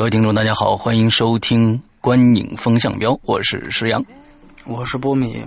[0.00, 4.02] 各位听众，大家好，欢迎收听《观影风向标》，我是石阳，
[4.64, 5.44] 我是波米，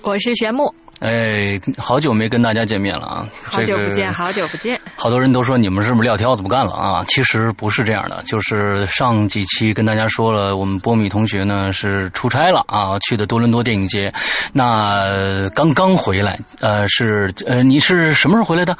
[0.00, 0.74] 我是玄木。
[1.00, 3.28] 哎，好久没跟大家见面了啊！
[3.44, 4.80] 好久不见，好久不见。
[4.96, 7.04] 好多人都说你们是不是撂挑子不干了啊？
[7.04, 14.10] 其实不是这样的，就是上几期跟大家说了，我们波米同学呢是出差了啊，去的多伦多电影节，
[14.54, 18.74] 那刚刚回来，呃，是呃，你是什么时候回来的？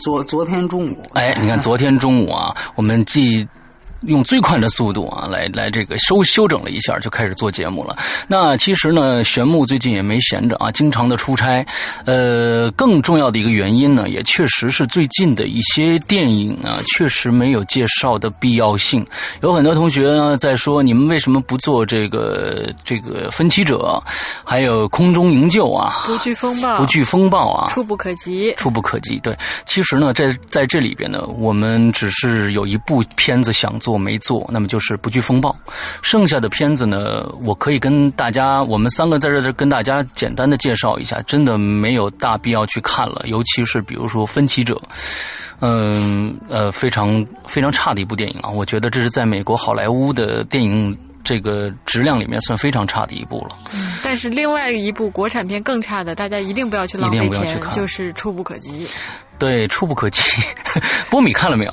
[0.00, 1.02] 昨昨天中午。
[1.12, 3.46] 哎，你看昨天中午啊，我们既。
[4.06, 7.96] 用最快的速度啊，来来这个修修整了一下，就开始做节目了。
[8.28, 11.66] 那其实呢，玄牧最近也没闲着啊，经常的出差。
[12.04, 19.04] 呃，更重要的一个原因呢，也确实是最近的一些电影啊，确实没有介绍的必要性。
[19.42, 24.00] 有很多同学呢在说，你们为什么不做这个这个分歧者，
[24.44, 26.04] 还有空中营救啊？
[26.06, 29.18] 不惧风暴，不惧风暴啊，触不可及，触不可及。
[29.18, 33.87] 对，其实呢，在在这里边呢，我们只是有一部片子想做。
[33.88, 35.56] 做没做，那么就是不惧风暴。
[36.02, 43.22] 剩下的片子呢，我可以跟大家，我们三个在这儿跟大家简单的介绍一下，真的没有大必要去看了。
[43.24, 44.74] 尤其是比如说《分歧者》，
[45.60, 50.94] 嗯呃，非常非常差的一部电影啊，我觉得这是在美国好莱坞的电影
[51.24, 53.56] 这个质量里面算非常差的一部了。
[53.72, 58.84] 嗯，但是另外一部国产片更差的，大家一定不要去浪费钱，就是《触不可及》。
[59.38, 60.20] 对，《触不可及》，
[61.08, 61.72] 波米看了没有？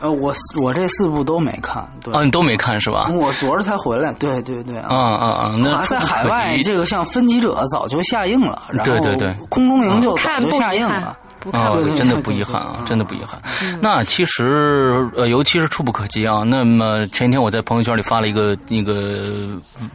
[0.00, 0.32] 呃，我
[0.62, 3.08] 我这四部都没看，对，啊，你都没看是吧？
[3.12, 5.54] 我昨儿才回来，对对对，啊啊啊！
[5.58, 11.16] 那在海外，这个像《分歧者》早就下映了，然后对对对，空中营就早就下映了。
[11.52, 13.40] 啊，真的不遗憾啊，真的不遗憾。
[13.80, 16.42] 那其实呃，尤其是触不可及啊。
[16.44, 19.46] 那么前一天我在朋友圈里发了一个那个，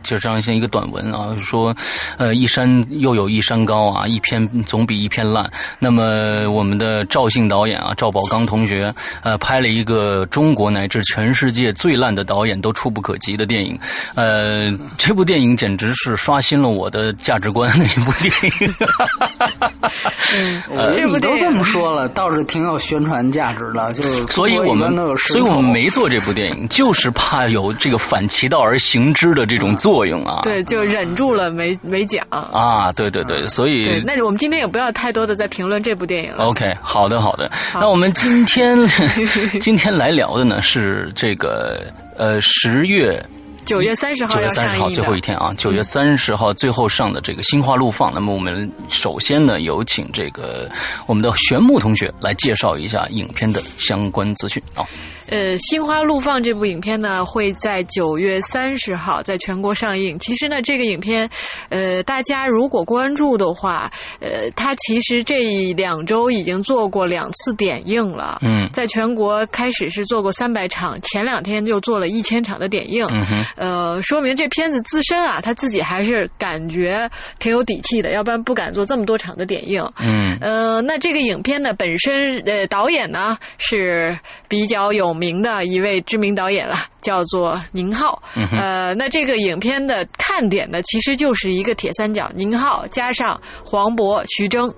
[0.04, 1.76] 就这样像一个短文啊，说
[2.18, 5.50] 呃一山又有一山高啊，一篇总比一篇烂。
[5.80, 13.78] 那么我们的赵姓导演啊，赵宝刚同学呃拍了一个中国乃至全世界最烂的导演都触不可及的电影。
[14.16, 18.74] 呃，这部电影简直是刷新了我的价值观的一部电影。
[20.72, 21.42] 嗯，这部电影。
[21.42, 30.42] 这么说了，倒是挺有宣传价值的，就是所以我们所以我们没做这部电影，就是怕有这个反其道而行之的这种作用啊。
[30.44, 32.92] 对，就忍住了没没讲啊。
[32.92, 36.46] 对对对，所以那我们今天也不要太多的在评论这部电影了。
[36.46, 37.50] OK，好的好的。
[37.74, 38.78] 那我们今天
[39.60, 41.82] 今天来聊的呢是这个
[42.18, 43.24] 呃十月。
[43.66, 45.54] 九月三十号，九月三十号最后一天啊！
[45.58, 50.70] 九月三十号最后上的这个《心花怒放》，那么我们首先呢，有请这个
[51.06, 54.86] 我们的玄木同学来介绍一下影片的相关资讯啊。
[55.34, 60.18] 呃，《心花怒放》这部影片呢，会在九月三十号在全国上映。
[60.20, 61.28] 其实呢，这个影片，
[61.70, 68.38] 呃，大家如果关注的话，呃，它其实这两周已经做过两次点映了。
[68.44, 73.04] 嗯，在全国开始是做过三百场，前两天又做了一千场的点映。
[73.10, 79.84] 嗯哼，呃，说明这片子自身啊，他自己还是感觉挺有底气的，要不然不敢做这么多场的点映。
[80.00, 84.16] 嗯，呃，那这个影片呢，本身呃，导演呢是
[84.48, 85.12] 比较有。
[85.12, 88.22] 名的一位知名导演了，叫做宁浩。
[88.52, 94.74] 呃，那这个影片的看点呢，其实就是一个铁三角：宁浩加上黄渤、徐峥。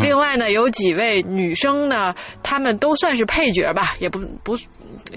[0.00, 4.56] 另外呢，有几位女生呢，她们都算是配角吧，也不不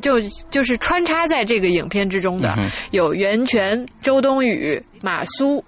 [0.02, 2.54] 就就是穿插在这个影片之中的，
[2.92, 5.64] 有袁泉、周冬雨、马苏。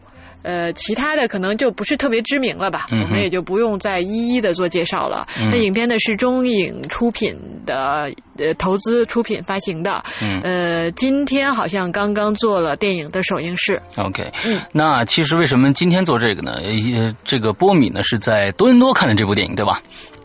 [0.49, 5.27] 呃，其他的可能就不是特别知名了吧，我们也就不用再一一的做介绍了。
[5.51, 7.37] 那影片呢是中影出品
[7.67, 10.03] 的，呃，投资出品发行的。
[10.23, 13.79] 嗯呃，今天好像刚刚做了电影的首映式。
[13.95, 14.31] OK，
[14.71, 16.53] 那其实为什么今天做这个呢？
[16.95, 19.79] 呃，这个波米呢是在多伦多看的这部电影，对吧？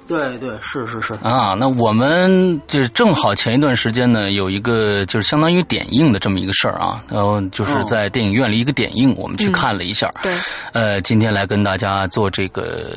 [0.07, 10.11] 对对是是是啊，那我们就正好前一段时间呢，有一个就是相当于点映的这么一个事儿啊，然后就是在电影院里一个点映，我们去看了一下。
[10.23, 10.33] 对，
[10.73, 12.91] 呃，今天来跟大家做这个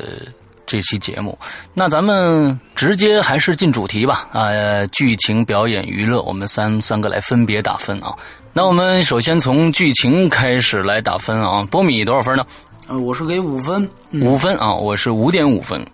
[0.66, 1.38] 这期节目，
[1.72, 8.14] 那咱们直接还是进主题吧啊，剧情、表演、娱乐，我们三三个来分别打分啊。
[8.52, 12.44] 那我们首先从剧情开始来打分啊，波米多少分呢？
[12.88, 15.86] 呃，我是给五分，五分啊，我是五点五分。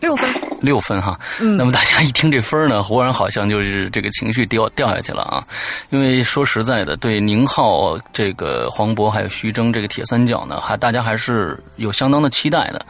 [0.00, 0.28] 六分，
[0.60, 1.18] 六分哈。
[1.40, 5.44] 嗯那么大家一听这分儿呢，忽然好像就是这个情绪掉掉下去了啊。
[5.90, 12.84] 因为说实在的，对宁浩、这个黄渤还有徐峥这个铁三角呢，还大家还是有相当的期待的。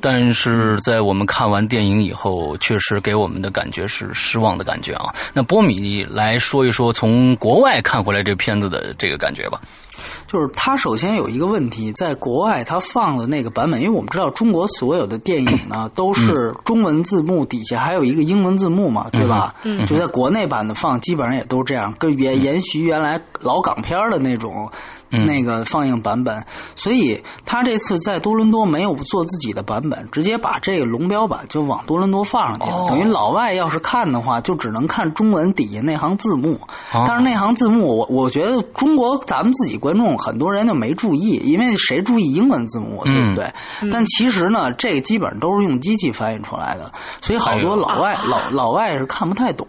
[0.00, 5.12] 但是在我们看完电影以后，确实给我们的感觉是失望的感觉啊。
[5.32, 9.60] 那波米来说一说从国外看回来这片子的这个感觉吧。
[10.28, 19.54] 就是它首先有一个问题，在国外它放的那个版本，因为我们知道中国所有的电影呢 都是中文字幕底下还有一个英文字幕嘛，对吧？
[19.64, 24.70] 嗯就在国内版的放，基本上也都这样，跟延延续原来老港片的那种。
[25.10, 26.44] 嗯那个放映版本，
[26.76, 32.76] 所以他这次在多伦多没有做自己的版本，直接把这个龙标版就往多伦多放上去了。
[32.76, 36.60] 哦等于老外要是看的话，就只能看中文底下那行字幕。
[36.92, 43.52] 哦但是那行字幕，我我觉得中国咱们自己观众很多人就没注意，因为谁注意英文字幕，对不对？
[43.92, 49.66] 但其实呢，这个基本上都是用机器翻译出来的，所以好多老外、老老外是看不太懂。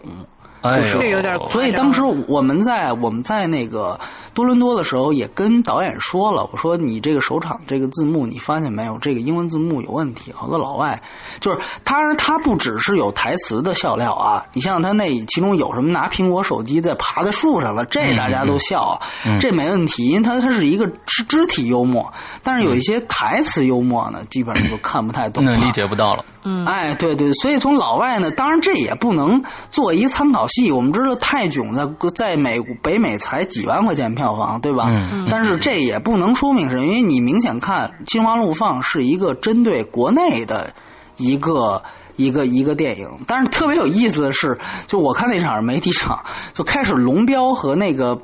[0.62, 3.98] 这有点所以当时我们在我们在那个
[4.34, 10.32] 多伦多的时候，也跟导演说了，我说你这个首场这个字幕，你发现没有，这个英文字幕有问题。
[10.32, 11.02] 好多老外
[11.40, 19.00] 就是，当然他不只是有台词的笑料啊，你像他那其中有什么拿苹果手机在爬在树上了，这大家都笑，
[19.40, 22.12] 这没问题，因为他他是一个肢肢体幽默，
[22.42, 25.56] 但是有一些台词幽默呢，基本上就看不太懂了。
[25.56, 26.24] 那理解不到了。
[26.42, 30.70] 嗯哎，对对，所以从老外呢，当然这也不能做一参考系。
[30.70, 34.84] 我们知道泰囧在在美北美才几万块钱票房，对吧？
[34.88, 40.74] 嗯但是这也不能说明是，因为你明显看《心花怒放》是一个针对国内的
[41.16, 41.82] 一个。
[42.16, 48.20] 一个一个电影，但是特别有意思的是，就我看那场是媒体场，就开始龙标和那个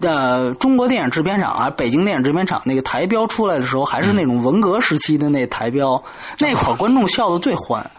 [0.00, 6.02] 呃，中国电影制片厂啊，北京电影制片厂那个台标出来的时候，还是那种文革时期的那台标，
[6.40, 7.90] 那会儿观众笑的最欢。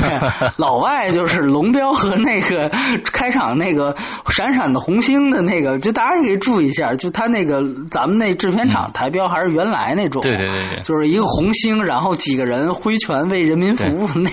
[0.00, 2.68] 对， 老外就是龙标和那个
[3.12, 3.94] 开场那个
[4.30, 10.82] 闪闪的红星的那个，就大家可以注意一下，就他那个咱们那制片厂台标还是原来那种，对对对对。
[10.82, 14.30] 就是一个红星，然后几个人挥拳为人民服务，那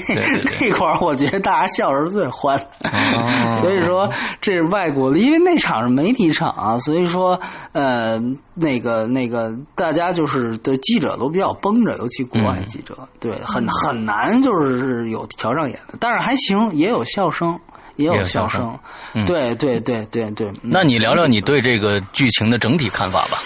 [0.60, 2.60] 那 块儿，我觉得大家笑的是最欢
[3.60, 4.10] 所以说
[4.42, 7.40] 这是外国的，因为那场是媒体场啊，所以说
[7.74, 8.20] 呃，
[8.60, 17.60] 那个那个大家就是的记者都比较绷着，尤其国外记者，对，很很难就是有调上眼的，但是还行，也有笑声。
[17.96, 18.80] 也有笑笑声
[19.14, 20.48] 嗯对对对对对。
[20.64, 23.38] 嗯那你聊聊你对这个剧情的整体看法吧。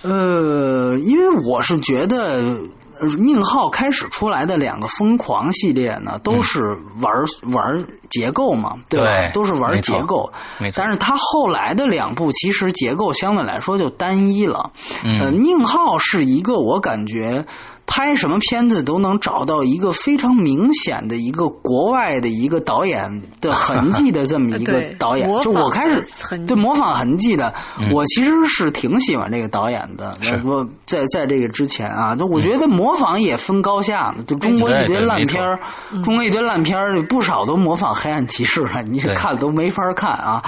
[0.00, 2.58] 呃，因为我是觉得。
[3.00, 6.60] 呃宁浩开始出来的两个疯狂系列呢，都是
[7.00, 7.12] 玩、
[7.52, 9.06] 玩结构嘛，对吧？
[9.06, 10.30] 对都是玩结构。
[10.58, 14.70] 没错但是他后来的两部其实结构相对来说就单一了。
[15.04, 17.44] 嗯呃，宁浩是一个我感觉
[17.90, 25.26] 拍什么片子都能找到一个非常明显的一个国外的一个导演的痕迹的这么一个 导演。
[25.40, 26.04] 就我开始
[26.46, 27.52] 对模仿痕迹的，
[27.92, 30.16] 我其实是挺喜欢这个导演的。
[30.20, 34.22] 是我在在这个之前啊，就我觉得模仿也分高下嘛。
[34.26, 35.58] 就中国一堆烂片儿，
[36.04, 40.42] 中国一堆烂片儿，不少都模仿黑暗骑士了，你对看都没法看啊。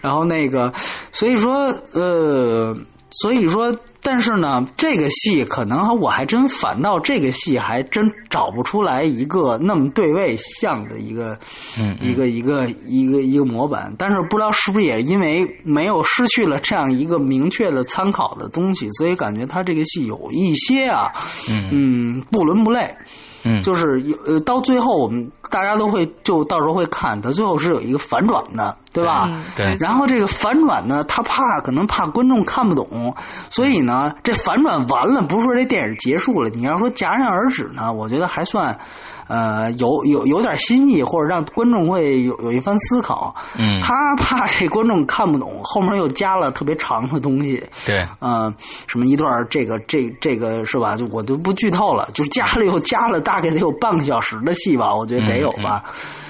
[0.00, 0.72] 然后那个，
[1.12, 2.74] 所以说呃，
[3.10, 3.76] 所以说。
[4.08, 11.36] 但是呢，这个戏可能我还真反倒这个戏还真找不出来一个那么对位像的一个，
[11.76, 13.92] 嗯一个一个一个一个模板。
[13.98, 21.10] 但是不知道是不是也因为没有失去了这样一个明确的参考的东西，所以感觉他这个戏有一些啊，
[21.72, 22.94] 嗯，不伦不类。
[23.48, 29.28] 嗯就是有呃，到最后我们大家都会就到时候会看，它最后是有一个反转的，对吧？
[29.30, 33.14] 嗯对然后这个反转呢，他怕可能怕观众看不懂，
[33.50, 38.78] 所以呢，这反转完了，不是说这电影结束了，你要说戛然而止呢，我觉得还算。
[39.28, 43.34] 呃，有有有点新意，或者让观众会有有一番思考。
[43.58, 47.62] 嗯他怕这观众看不懂，后面又加了特别长的东西。
[47.84, 48.52] 对，呃，
[48.86, 50.96] 什么一段儿这个这这个是吧？
[50.96, 55.84] 就我就不剧透了，就加了又加了，大概得有半个小时的戏吧，我觉得得有吧。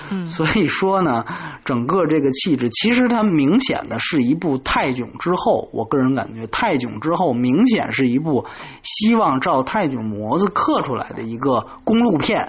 [0.09, 1.25] 嗯 所以说呢，
[1.65, 8.47] 整个这个气质，其实它明显的是一部泰囧之后，我个人感觉泰囧之后明显是一部
[8.85, 12.49] 希望照泰囧模子刻出来的一个公路片，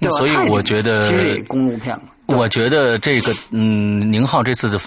[0.00, 0.16] 对吧？
[0.16, 2.02] 所以我觉得其实也公路片嘛。
[2.26, 4.78] 我觉得这个嗯，宁浩这次的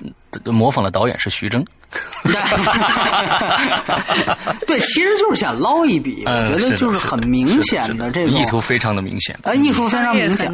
[0.52, 1.64] 模仿的导演是徐峥。
[4.66, 9.38] 对，其实就是想捞一笔，我嗯觉得就是很明显的这个意图非常的明显。
[9.44, 10.52] 呃，艺术非常明显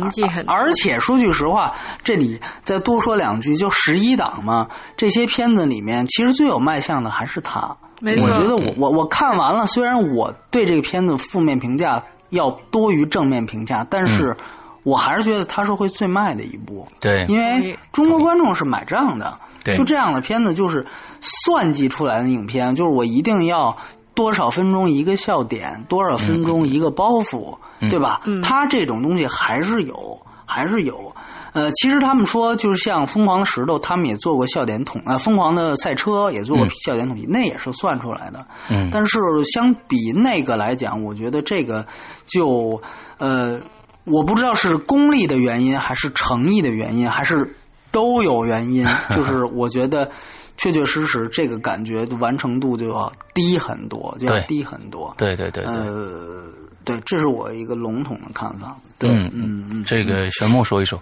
[0.47, 1.73] 而且说句实话，
[2.03, 7.77] 这里再多说两句，就十一档嘛，这些片子里面，其实最有卖相的还是他。
[8.01, 14.31] 没错我觉得我我我看完了，虽然我对这个片子负面评价要多于正面评价，但是。
[14.31, 14.37] 嗯
[14.83, 19.37] 我还是觉得它是会最卖的一部，对，因为中国观众是买账的。
[19.61, 20.87] 对就这样的片子就是
[21.19, 23.75] 算计出来的影片，就是我一定要
[24.15, 27.57] 多少分钟一个笑点，多少分钟一个包袱，
[27.89, 28.21] 对吧？
[28.41, 30.17] 它这种东西还是有，
[30.49, 31.13] 还是有。
[31.51, 38.45] 呃，其实他们说，就是像《疯狂的石头》，他们也做过笑点统，呃，《疯狂的赛车》也做过笑点统计，那也是算出来的。
[38.69, 39.17] 嗯，但是
[39.51, 41.85] 相比那个来讲，我觉得这个
[42.25, 42.79] 就
[43.17, 43.59] 呃，
[44.03, 47.51] 我不知道是功利的原因，还是诚意的原因，还是
[47.91, 48.87] 都有原因。
[49.15, 50.11] 就是我觉得
[50.57, 55.11] 确确实实这个感觉完成度就要低很多，就要低很多。
[55.17, 56.43] 对对对对，呃，
[56.89, 58.75] 对，这是我一个笼统的看法。
[58.97, 61.01] 对，嗯嗯嗯，这个玄木说一说。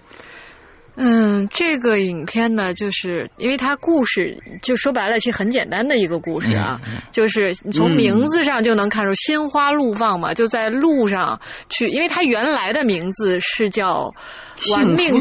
[1.00, 11.40] 嗯，这个影片呢，就是因为它故事就说白了，其实很简单的一个故事啊，就是你从名字上就能看出心花怒放嘛，就在路上
[11.70, 14.12] 去，因为它原来的名字是叫
[14.72, 15.14] 玩命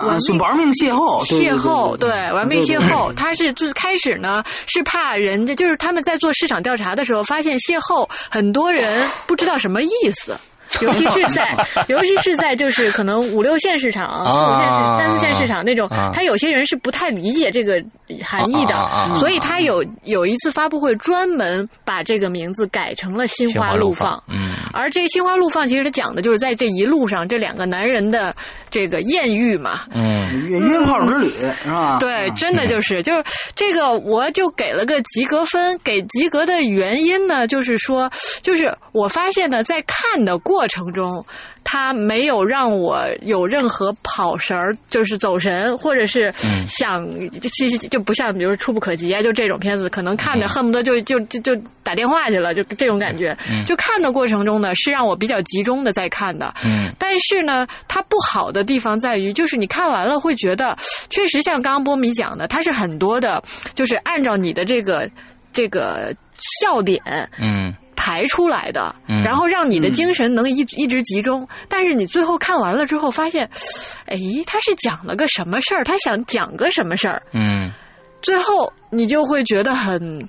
[0.00, 3.12] 啊，是玩命邂逅，邂逅，对对，玩命邂逅。
[3.14, 10.36] 他是最开始呢，是怕人家就是他们在做市场调查的时候，发现邂逅很多人不知道什么意思。
[10.82, 11.52] 尤其是在，
[11.88, 17.82] 尤其是在就是可能五六线市场、四五线市、三四线市场那种，他有些人是不太理解这个
[18.22, 24.22] 含义的，所以他有有一次发布会专门把这个名字改成了“心花怒放”。
[24.72, 28.34] 嗯，而这“心花怒放”其实它讲的就是在这一路上这两个男人的
[28.70, 29.80] 这个艳遇嘛。
[29.92, 31.28] 嗯，约约炮之旅
[31.62, 31.98] 是吧？
[31.98, 33.24] 对，真的就是就是
[33.54, 35.78] 这个，我就给了个及格分。
[35.82, 38.10] 给及格的原因呢，就是说，
[38.42, 41.24] 就是我发现呢，在看的过程中，
[41.72, 46.34] 他没有让我有任何跑神儿，就是走神，或者是
[46.68, 47.08] 想，
[47.52, 53.36] 其实就不像比如说《触不可及》啊，就这种片子，可能看着恨不得就就就就打电话去了，就这种感觉。
[53.68, 56.52] 就看的过程中呢，是让我比较集中的在看的。
[56.64, 60.76] 嗯，但是呢，它不好的地方在于，就是你看完了会觉得，
[61.08, 63.40] 确实像刚刚波米讲的，它是很多的，
[63.76, 65.08] 就是按照你的这个
[65.52, 66.12] 这个
[66.60, 67.00] 笑点，
[67.38, 67.72] 嗯。
[68.02, 71.46] 排出来的，然后让你的精神能一一直集中。
[71.68, 73.44] 但是你最后看完了之后，发现，
[74.06, 75.84] 哎，他是讲了个什么事儿？
[75.84, 77.20] 他想讲个什么事儿？
[77.34, 77.70] 嗯，
[78.22, 80.26] 最后你就会觉得很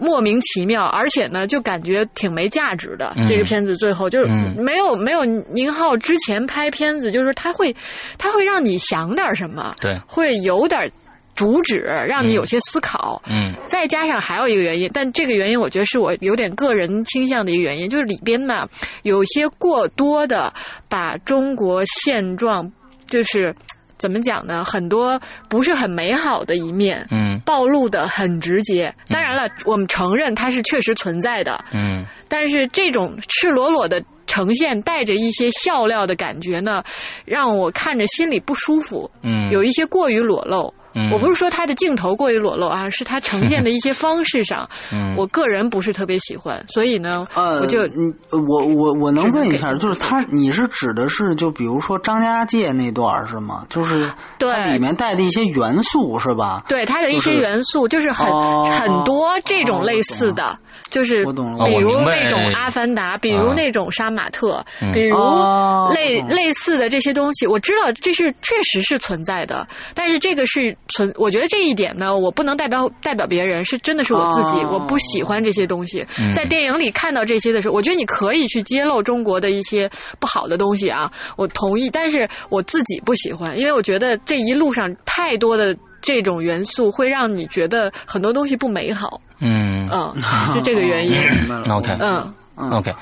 [0.00, 3.12] 莫名其妙，而且呢，就感觉挺没价值的。
[3.14, 7.72] 嗯这个片子最后就是嗯没有没有宁浩之前拍片子，就是他会
[8.18, 10.90] 他会让你想点什么，对，会有点
[11.34, 13.22] 主旨，让你有些思考。
[13.28, 13.52] 嗯。
[13.64, 18.68] 再加上还有一个原因，但这个原因我觉得是我有点个人倾向的一个原因，就是里边呢
[19.02, 20.52] 有些过多的
[20.88, 22.70] 把中国现状，
[23.08, 23.54] 就是
[23.96, 27.06] 怎么讲呢，很多不是很美好的一面。
[27.10, 27.40] 嗯。
[27.44, 32.04] 暴露的很直接，当然了，我们承认它是确实存在的，嗯。
[32.28, 36.82] 但是这种赤裸裸的呈现，带着一些笑料的感觉呢，
[37.24, 40.72] 让我看着心里不舒服，嗯，有一些过于裸露。
[40.94, 41.10] 嗯。
[41.12, 45.14] 我不是说它的镜头过于裸露啊，是它呈现的一些方式上， 嗯。
[45.16, 53.64] 我个人不是特别喜欢，所以呢，呃，我就嗯我我我能问一下，就是他，你是指的是就比如说张家界那段是吗？
[53.68, 54.52] 就是对。
[54.52, 56.64] 它里面带的一些元素是吧？
[56.68, 58.68] 对它的一些元素，就是很、哦。
[58.72, 60.58] 很多这种类似的，
[60.90, 61.24] 就是
[61.64, 63.54] 比如那种《阿凡达》，比如啊。
[63.54, 64.92] 那种《杀马特》嗯。
[64.92, 74.70] 比如哦类、类似的这些东西，我知道这是确实是存在的，但是这个是存，我觉得这一点呢，我不能代表代表别人，是真的是我自己，哦。
[74.72, 76.04] 我不喜欢这些东西。
[76.20, 76.32] 嗯。
[76.32, 85.76] 在电影里看到这些的时候，我觉得你可以去揭露中国的一些不好的东西啊，我同意，但是我自己不喜欢，因为我觉得这一路上太多的。
[86.02, 89.88] 这种元素会让你觉得很多东西不美好，嗯。
[89.90, 90.14] 嗯，
[90.54, 91.16] 就这个原因，
[91.72, 91.96] OK。
[92.00, 92.34] 嗯。
[92.70, 92.94] OK，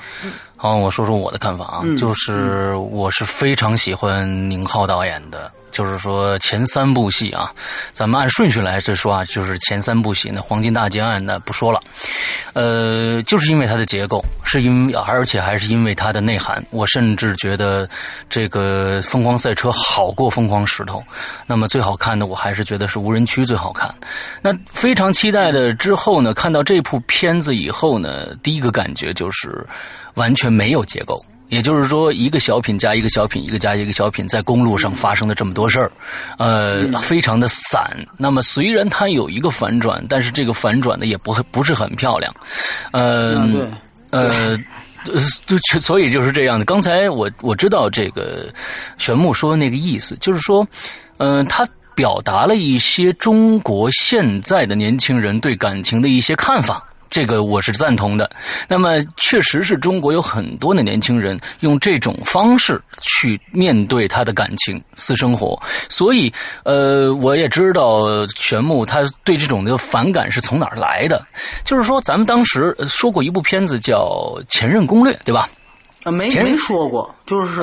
[0.55, 1.97] 好，我说说我的看法啊，嗯。
[1.97, 7.51] 就是我是非常喜欢宁浩导演的，就是说前三部戏啊，
[7.93, 11.81] 咱们按顺序来这说啊，就是前三部戏呢，《黄金大劫案》呢不说了，
[12.53, 17.89] 呃，就是因为它的结构，是因为而且还是因为它的内涵，我甚至觉得
[18.29, 20.99] 这个《疯狂赛车》好过《疯狂石头》，
[21.47, 23.93] 那么最好看的我还是觉得是《无人区》最好看。
[24.41, 29.65] 那非常期待的之后呢，看到这部片子以后呢，第一个感觉就是
[30.15, 31.25] 完全没有结构。
[31.51, 35.91] 也就是说，一个小品加一个小品，一个加一个小品，在公路上发生的这么多事儿，
[36.39, 37.95] 呃，非常的散。
[38.17, 42.33] 那么虽然它有一个反转，但是这个反转呢也不不是很漂亮，
[42.91, 43.47] 呃，
[44.09, 44.57] 呃。
[45.03, 45.17] 呃，
[45.47, 46.63] 就就所以就是这样的。
[46.63, 48.53] 刚才我我知道这个
[48.99, 50.63] 玄木说的那个意思，就是说，
[51.17, 56.87] 嗯、他表达了一些中国现在的年轻人对感情的一些看法。
[57.11, 58.27] 这个我是赞同的。
[58.67, 65.61] 那么，确实是中国有很多的年轻人用这种方式去面对他的感情、私生活。
[65.89, 71.23] 所以，呃，我也知道玄牧他对这种的反感是从哪儿来的。
[71.63, 73.99] 就是说，咱们当时说过一部片子叫
[74.47, 75.49] 《前任攻略》，对吧？
[76.03, 77.61] 啊，没没说过，就是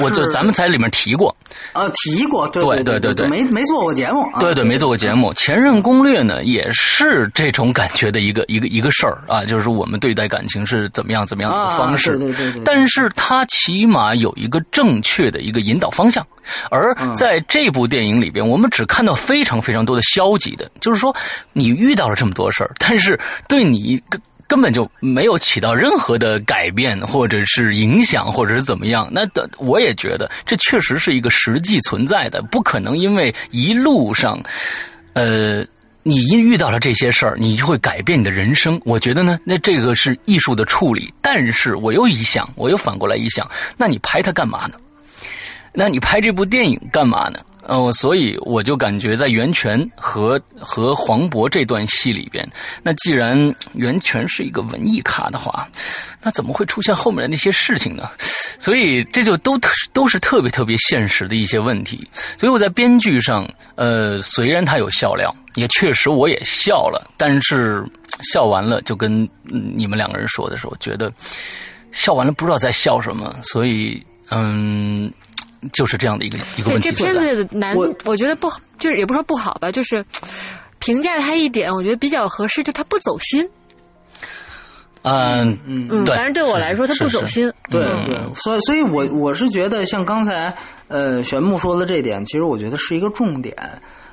[0.00, 1.34] 我就咱们在里面提过，
[1.72, 5.32] 呃提过，对对对对对没没做过节目，啊对对，没做过节目。
[5.34, 12.12] 前任攻略呢，也是这种感觉的一个一个一个事儿啊，就是我们对待感情是怎么样怎么样的一个方式。
[12.12, 16.24] 啊对对对对但是它起码有一个正确的一个引导方向，
[16.70, 21.14] 而嗯在这部电影里边，我们只看到非常非常多的消极的，就是说
[21.52, 23.18] 你遇到了这么多事儿，但是
[23.48, 24.00] 对你
[24.50, 29.08] 根本就没有起到任何的改变，或者是影响，或者是怎么样。
[29.12, 34.42] 那的我也觉得这确实是一个实际存在的，不可能因为一路上，
[35.12, 35.64] 呃。
[36.02, 38.80] 你一遇到了这些事儿，你就会改变你的人生。
[38.86, 41.12] 我觉得呢，那这个是艺术的处理。
[41.20, 44.76] 但是我又一想，我又反过来一想，那你拍它干嘛呢？
[45.74, 47.38] 那你拍这部电影干嘛呢？
[47.70, 52.44] 哦，所以我就感觉在袁泉和和黄渤这段戏里边，
[52.82, 55.68] 那既然袁泉是一个文艺咖的话，
[56.20, 58.10] 那怎么会出现后面的那些事情呢？
[58.58, 62.10] 所以这就都特都是特别特别现实的一些问题。
[62.36, 67.86] 所以我在编剧上，呃，虽然他有笑料，也确实我也笑了，但是
[68.32, 71.12] 笑完了就跟你们两个人说的时候，觉得
[71.92, 75.08] 笑完了不知道在笑什么，所以嗯。
[75.72, 77.36] 就是这样的一个一个对问题这片。
[77.36, 80.04] 子难，我我觉得不好，就是也不说不好吧，就是
[80.78, 83.48] 评价它一点，我觉得比较合适，就它不走心。
[85.02, 87.50] 嗯嗯反正对我来说，它是是不走心。
[87.70, 90.54] 对嗯对，所以所以我我是觉得像刚才
[90.88, 93.56] 呃玄牧说的这点，其实我觉得是一个重点。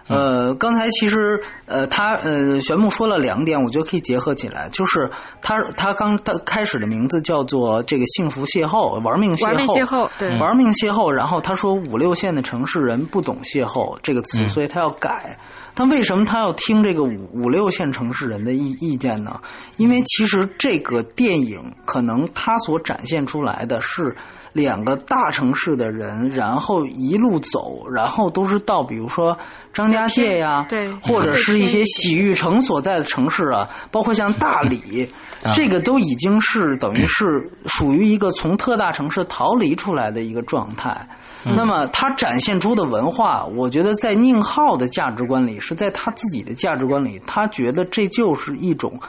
[0.07, 5.09] 呃，刚才其实呃，他呃，玄牧说了两点，我觉得可以结合起来，就是
[5.41, 14.49] 他他刚他开始的名字叫做这个幸福邂逅，玩命邂逅，玩命邂逅，对，玩命邂逅，然后他说五六线的城市人不懂邂逅这个词，嗯。
[14.49, 15.37] 所以他要改。
[15.79, 19.39] 但为什么他要听这个五五六线城市人的意意见呢？
[19.75, 24.15] 因为其实这个电影可能他所展现出来的是
[24.53, 29.37] 两个大城市的人，然后一路走，然后都是到比如说
[29.73, 35.07] 张家界呀，对或者是一些洗浴城所在的城市啊，包括像大理。
[35.43, 41.07] 啊这个都已经是等于是属于一个从特大城市逃离出来的一个状态。
[41.43, 48.99] 那么他展现出的文化，我觉得在宁浩的价值观里，是在他自己的价值观里，他觉得这就是一种。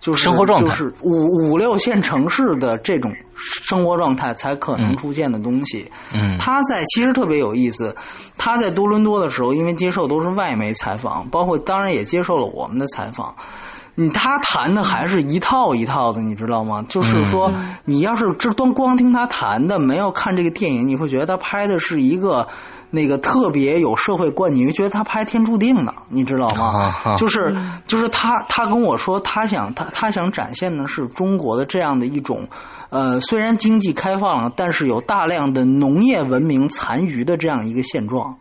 [0.00, 5.90] 就是生活状态就是五五六线城市的这种生活状态才可能出现的东西。
[6.14, 7.94] 嗯他在其实特别有意思，
[8.38, 13.34] 他在多伦多的时候，因为接受都是外媒采访，包括当然也接受了我们的采访。
[13.96, 16.82] 你他谈的还是一套一套的，你知道吗？
[16.88, 17.52] 就是说，
[17.84, 22.46] 你要是这光光听他谈的，没有看这个电影，你会觉得他拍的是一个
[22.90, 26.66] 那个特别有社会观，你会觉得他拍《天注定》的，你知道吗？
[26.66, 27.54] 啊啊就是
[27.86, 32.48] 就是他他跟我说，他想他他想展现的是中国的这样的一种，
[32.88, 38.36] 呃，虽然经济开放了，但是有大量的农业文明残余的这样一个现状。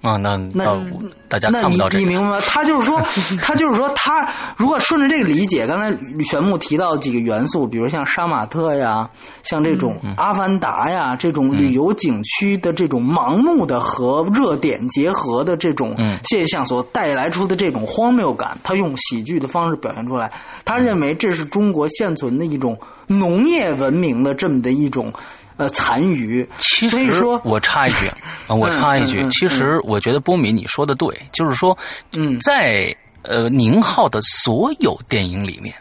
[0.00, 0.86] 啊，那那呃
[1.28, 2.04] 大家看不到这个。
[2.04, 2.38] 你明白吗？
[2.46, 3.00] 他就是说，
[3.42, 5.90] 他就是说，他如果顺着这个理解，刚才
[6.22, 9.08] 玄木提到几个元素，比如像杀马特呀，
[9.42, 20.30] 像这种嗯阿凡达呀，这种旅游景区的这种盲目的和热点结合的这种嗯现象所带来出的这种荒谬感，他用喜剧的方式表现出来。
[20.64, 25.12] 他认为这是中国现存的一种农业文明的这么的一种
[25.58, 26.48] 呃残余。
[26.56, 28.06] 其实说我插一句
[28.48, 31.76] 啊，我插一句嗯嗯，嗯其实我觉得波米你说的对，就是说，
[32.16, 35.74] 嗯在呃宁浩的所有电影里面。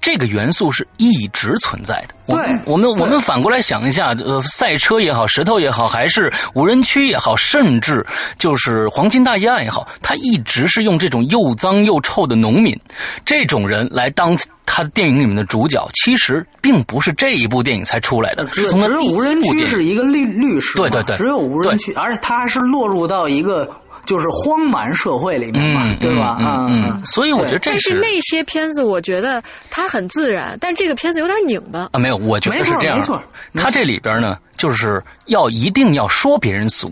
[0.00, 2.14] 这个元素是一直存在的。
[2.26, 2.36] 我
[2.66, 8.04] 我们我们反过来想一下，呃，赛车也好，石头也好，还是无人区也好，甚至
[8.38, 12.78] 就是黄金大劫案也好，他一直是用这种又脏又臭的农民
[13.24, 14.36] 这种人来当
[14.66, 15.88] 他电影里面的主角。
[15.94, 23.70] 其实并不是这一部电影才出来的，从他第一只有无人区是一个律律师嘛，对对对只有无人区，而且他还是落入到一个
[24.08, 26.38] 就是荒蛮社会里面嘛，嗯，对吧？
[26.40, 31.90] 嗯啊、嗯嗯，所以我觉得这但是那些片子，我觉得它很自然，但这个片子有点拧巴。
[31.92, 32.98] 啊，没有，我觉得是这样。
[32.98, 33.16] 没错
[33.52, 36.90] 没错他这里边呢，就是要一定要说别人俗，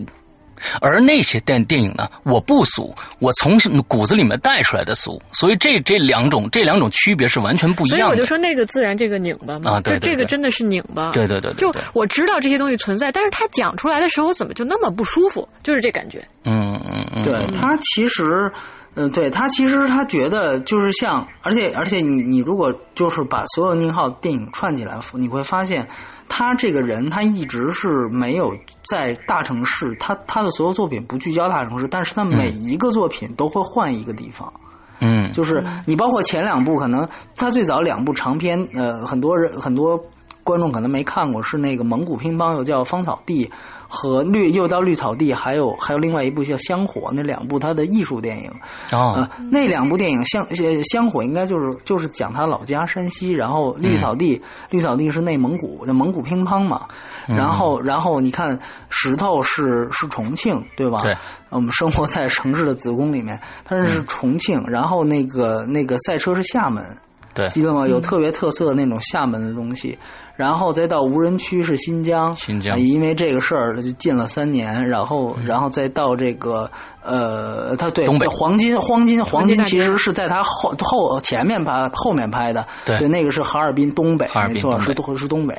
[0.81, 8.05] 而那些电电影呢，我不俗，我从骨子里面带出来的俗，所以这这两种这两种区别是完全不一样的。
[8.05, 11.11] 所以我就说那个自然，这个拧巴嘛，啊，对这个真的是拧巴。
[11.11, 15.47] 对对对，就我知道这些东西存在，但是他讲出来的时候，怎么就那么不舒服？
[15.63, 16.25] 就是这感觉。
[16.43, 18.51] 嗯嗯嗯，对他其实，
[18.95, 25.87] 嗯，对他其实他觉得就是像，而且而且你你如果就是把所有宁浩电影串起来，你会发现。
[26.29, 28.55] 他这个人，他一直是没有
[28.89, 34.51] 在大城市，他他的所有作品不聚焦大城市，但是他每一个作品都会换一个地方。
[34.99, 40.03] 嗯，就是你包括前两部，可能他最早两部长篇，呃，很多人很多
[40.47, 43.51] 观众可能没看过，是那个蒙古乒乓，又叫芳草地。
[43.89, 48.51] 和绿又到绿草地，还有还有另外一部叫《香火》，那两部他的艺术电影。
[48.91, 50.45] 啊，那两部电影香
[50.91, 56.85] 香火应该就是就是讲他老家山西，然后绿草地绿草地是内蒙古，那蒙古乒乓嘛，
[57.27, 60.99] 然后然后你看石头是是重庆对吧？
[61.01, 61.15] 对，
[61.47, 66.83] 我们生活在城市的子宫里面，它是重庆，然后那个那个赛车是厦门，
[67.33, 67.87] 对，记得吗？
[67.87, 69.97] 有特别特色的那种厦门的东西。
[70.37, 72.79] 然后再到无人区是新疆，新疆。
[72.79, 76.69] 因为这个事儿就禁了三年，然后然后再到这个
[77.01, 83.07] 呃，他对黄金黄金黄金其实是在他后后前面拍后面拍的，对。
[83.07, 85.55] 那个是哈尔滨东北，没错是东是东北，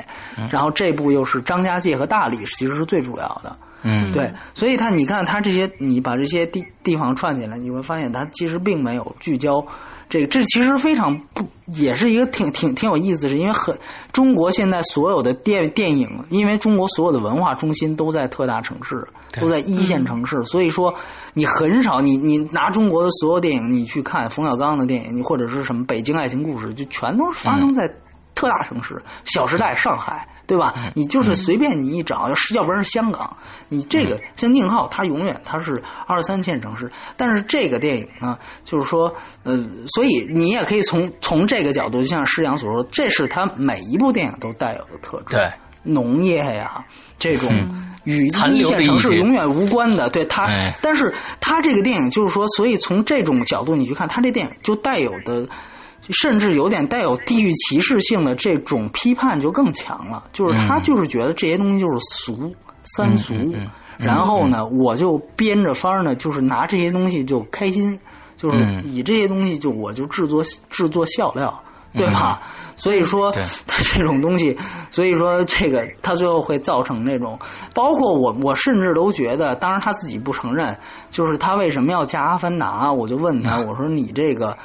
[0.49, 9.67] 然后这部又是张家界和大理，其实是最主要的，嗯，对，所以他你看他这些你把这些地地方串起来，你会发现他其实并没有聚焦。
[10.09, 13.79] 这个这其实非常不，也是一个挺挺挺有意思的，是因为很
[14.12, 19.07] 中国现在所有的电电影，因为中国所有的文化中心都在特大城市，
[19.40, 20.94] 都在一线城市，所以说
[21.35, 27.87] 你很少你你拿中国的所有电影你去看冯小刚的电影，你或者是什么北京爱情故事，就全都是发生在
[28.38, 30.27] 特大城市，《小时代》上海。
[30.48, 30.74] 对吧？
[30.94, 33.37] 你就是随便你一找，要是要不然是香港，
[33.68, 36.90] 你这个像宁浩，他永远他是二三线城市。
[37.18, 45.37] 但是这个电影呢，就是说，呃，所以你也可以从从这个角度，就像施洋所说，这是他每一部电影都带有的特质。
[45.37, 46.83] 对，农业呀，
[47.18, 47.53] 这种
[48.05, 50.46] 与一线城市永远无关的，对他。
[50.81, 55.46] 但是他这个电影就是说，所以从这种角度你去看，他这电影就带有的。
[56.11, 63.35] 甚至有点带有地域歧视性的这种批判就更强了，就是他就是觉得这些东西就是俗三俗，
[63.99, 67.99] 然后呢，我就编着法儿呢，就是拿这些东西就开心，
[68.37, 72.40] 就是以这些东西就我就制作制作笑料，对吧？
[72.77, 73.31] 所以说
[73.66, 74.57] 他这种东西，
[74.88, 77.38] 所以说这个他最后会造成那种，
[77.75, 80.75] 包括我我甚至都觉得，当然他自己不承认，
[81.11, 84.57] 就是他为什么要加《阿凡达》，我就问他，我说你这个。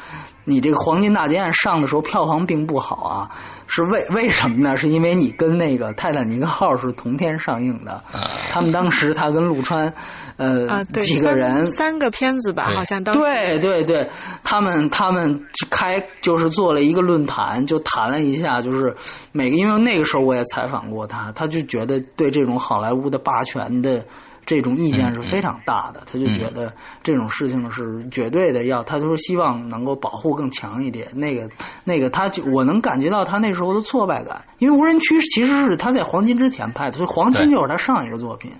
[0.46, 3.30] 你这个《黄金大劫案》上的时候票房并不好啊，
[3.68, 4.76] 是为为什么呢？
[4.76, 8.04] 是因为你跟那个《泰坦尼克号》是同天上映的，
[8.52, 9.94] 他们当时他跟陆川，
[10.38, 14.08] 呃，几个人三个片子吧，好像当对对对，
[14.44, 18.96] 他们他们开就是做了一个论坛，就谈了一下，就是
[19.32, 24.06] 每个因为那个时候我也采访过他，他就觉得对这种好莱坞的霸权的。
[24.46, 31.08] 这种意见是非常大的，他就觉得这种事情是绝对的要，他就是希望能够保护更强一点。
[31.16, 31.50] 那个
[31.86, 38.52] 那个，他就我能感觉到他那时候的挫败感，因为无人区其实是他在黄金之前拍的，所以黄金就是他上一个作品，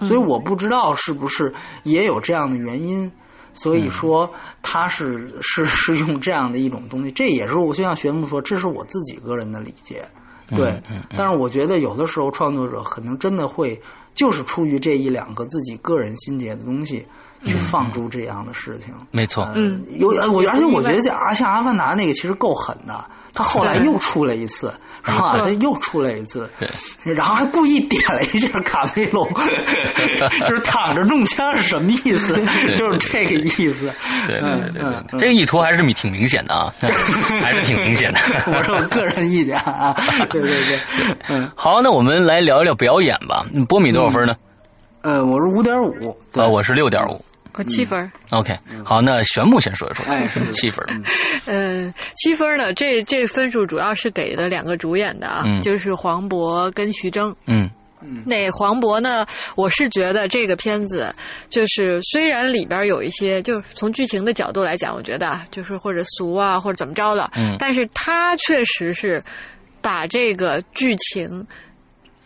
[0.00, 1.52] 所以我不知道是不是
[1.84, 3.10] 也有这样的原因，
[3.54, 10.04] 所以说他是是是用这样的一种东西，这也是我就像玄木说，这是我自己个人的理解，
[10.48, 10.82] 对，
[11.16, 13.80] 但是我觉得有的时候创作者可能真的会。
[14.14, 17.06] 就是出于这一两个自己个人心结的东西，
[17.44, 18.94] 去放逐这样的事情。
[19.10, 23.04] 没错，嗯，有我，而且我觉得这阿像阿凡达那个其实够狠的。
[23.32, 24.74] 他后来又出了一次，
[25.04, 25.38] 是吧？
[25.40, 26.50] 他又出了一次，
[27.04, 29.24] 然后还故意点了一下卡梅隆，
[30.48, 32.34] 就是躺着中枪是什么意思？
[32.74, 33.88] 就是这个意思。
[34.26, 36.74] 对对对对，这个意图还是挺明显的啊，
[37.40, 38.18] 还是挺明显的。
[38.48, 39.94] 我说我个人意见啊，
[40.28, 41.16] 对对对。
[41.28, 43.46] 嗯，好，那我们来聊一聊表演吧。
[43.68, 44.34] 波米多少分呢？
[45.02, 47.24] 呃，我是五点五，呃，我是六点五。
[47.54, 48.10] 我七分。
[48.30, 50.04] OK，好，那玄木先说一说。
[50.06, 50.84] 哎，七分。
[51.46, 52.72] 嗯，七分呢？
[52.72, 57.34] 这这分数主要是给的两个主演的啊，就是黄渤跟徐峥。
[57.46, 57.68] 嗯
[58.24, 59.26] 那黄渤呢？
[59.56, 61.14] 我是觉得这个片子
[61.50, 67.30] 就是虽然里边有一些，就是从剧情的角度来讲，我觉得就是或者俗啊，或者怎么着的。
[67.36, 67.56] 嗯。
[67.58, 69.22] 但是他确实是
[69.82, 71.46] 把这个剧情。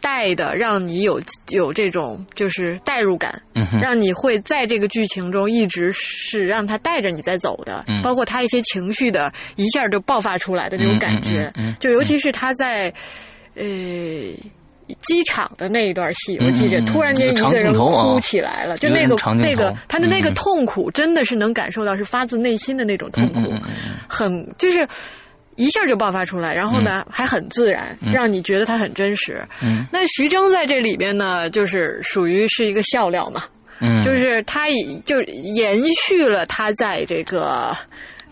[0.05, 3.41] 带的让你有有这种就是代入感，
[3.81, 12.93] 让你会在这个剧情中一直是让他带着你在走的，包括他一些情绪的一下就爆发出来的那种感觉，就尤其是他在
[13.55, 13.65] 呃
[15.01, 23.55] 机场的那一段戏，我记着，突然间一个人哭起来了，就那个那个他的那个痛苦，真的是能感受到是发自内心的那种痛苦，
[24.07, 24.87] 很就是
[25.57, 29.43] 一下就爆发出来，然后呢还很自然，让你觉得他很真实。
[29.91, 33.45] 那徐峥在这里边呢，就是属于是一个笑料嘛，
[34.03, 34.67] 就是他
[35.05, 37.77] 就延续了他在这个。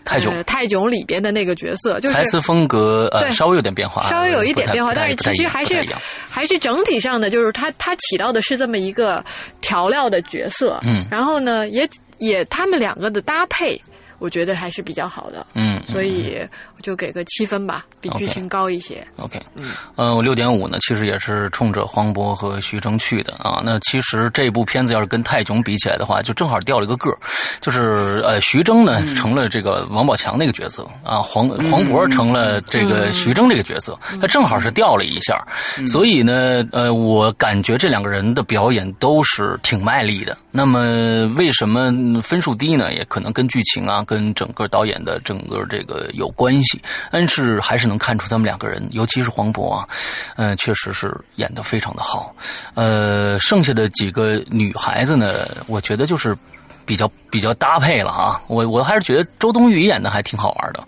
[0.05, 5.81] 泰囧，泰囧里边的那个角色，就是台词风格呃稍微有点变化，稍微有一点变化，但是其实还是
[6.29, 9.23] 还是整体上的，就是他他起到的是这么一个
[9.61, 13.81] 调料的角色，嗯，然后呢，也也他们两个的搭配。
[14.19, 16.37] 我觉得还是比较好的，嗯，所以
[16.72, 19.03] 我就给个七分吧，比剧情高一些。
[19.17, 23.59] OK，嗯，呃，我六点五呢，其实也是冲着黄渤和徐峥去的啊。
[23.65, 27.17] 那其实这部片子要是跟泰囧比起来的话，就正好掉了一个个儿，
[27.59, 35.43] 就是呃，徐峥呢成了这个王宝强那个角色啊，黄黄渤成了这个徐峥这个角色，他正好是掉了一下，
[35.87, 40.37] 所以呢，呃，我感觉这两个人的表演都是挺卖力的。
[40.51, 41.91] 那么为什么
[42.21, 42.93] 分数低呢？
[42.93, 44.03] 也可能跟剧情啊。
[44.05, 46.72] 跟整个导演的整个这个有关系，
[47.11, 49.87] 但是还是能看出他们两个人，尤其是黄渤啊，
[50.35, 52.35] 嗯，确实是演的非常的好。
[52.73, 56.37] 呃，剩下的几个女孩子呢，我觉得就是
[56.85, 58.41] 比较比较搭配了啊。
[58.47, 60.83] 我我还是觉得周冬雨演的还挺好玩的。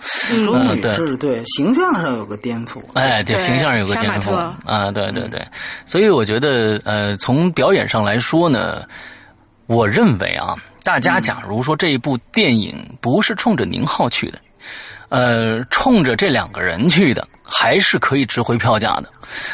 [0.46, 4.34] 周冬雨是对形象上有个颠覆，哎，对，形象上有个颠覆
[4.66, 5.46] 啊，对对对。
[5.86, 8.84] 所以我觉得，呃，从表演上来说呢，
[9.68, 10.56] 我认为啊。
[10.86, 14.38] 大家假如说这一部电影不是冲着宁浩去的，
[15.10, 19.06] 呃，冲着这两个人去的，还是可以值回票价的。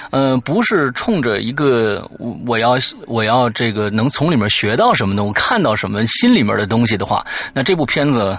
[0.09, 2.09] 呃，不是冲着一个
[2.45, 2.75] 我要
[3.07, 8.37] 我要这个能从里面学到什么的，我看到什么心里面的东西的话，那这部片子，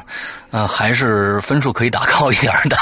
[0.51, 2.77] 呃，还是分数可以打高一点的。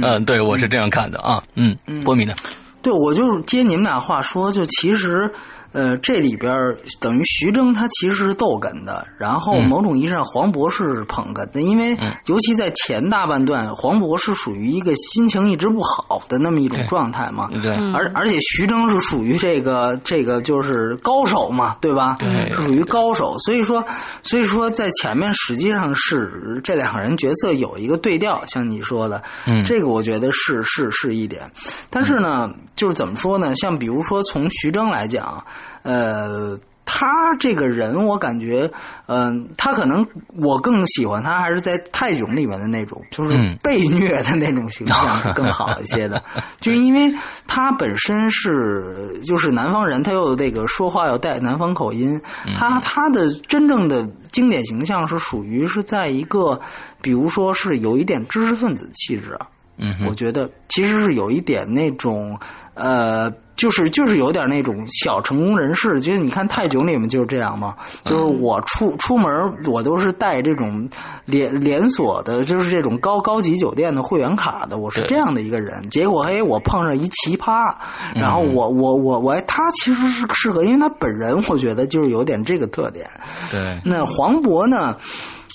[0.00, 1.42] 嗯，对我是这样看的啊。
[1.54, 2.34] 嗯，波米呢？
[2.82, 5.32] 对，我就接你们俩话说，就其实。
[5.72, 6.52] 呃，这里边
[7.00, 17.48] 等于徐峥他其实是逗哏的，然后某种意义上黄渤是捧哏的，因为尤其在前大半段，黄渤是属于一个心情一直不好的那么一种状态嘛。
[17.62, 17.72] 对。
[17.94, 22.16] 而而且徐峥是属于这个这个就是高手嘛，对吧？
[22.18, 22.52] 对。
[22.52, 23.82] 是属于高手，所以说
[24.22, 31.50] 所以说在前面实际上是这两个人角色有一个对调，像你说的，嗯，这个我觉得是是是一点，
[31.88, 33.54] 但是呢，就是怎么说呢？
[33.56, 35.42] 像比如说从徐峥来讲。
[35.82, 38.70] 呃，他这个人，我感觉，
[39.06, 43.30] 嗯，他可能我更喜欢他，还是在泰囧里面的那种，就是
[43.62, 46.22] 被虐的那种形象更好一些的。
[46.60, 47.12] 就因为
[47.46, 52.20] 他本身是就是南方人，他又那个说话要带南方口音，
[52.54, 56.60] 他他的真正的经典形象是属于是在一个，
[57.00, 59.46] 比如说是有一点知识分子气质啊。
[59.82, 62.38] 嗯，我觉得其实是有一点那种，
[62.74, 63.30] 呃。
[63.54, 67.76] 就是就是有点那种小成功人士，就是你看泰囧里面就是这样嘛。
[68.02, 69.30] 就是我出出门，
[69.70, 70.88] 我都是带这种
[71.26, 74.78] 连连锁的，就是这种高高级酒店的会员卡的。
[74.78, 75.88] 我是这样的一个人。
[75.90, 77.72] 结果嘿，我碰上一奇葩，
[78.16, 83.08] 然后我我我我，他其实是适合，因为他本人我觉得就是有点这个特点。
[83.48, 84.96] 对，那黄渤呢？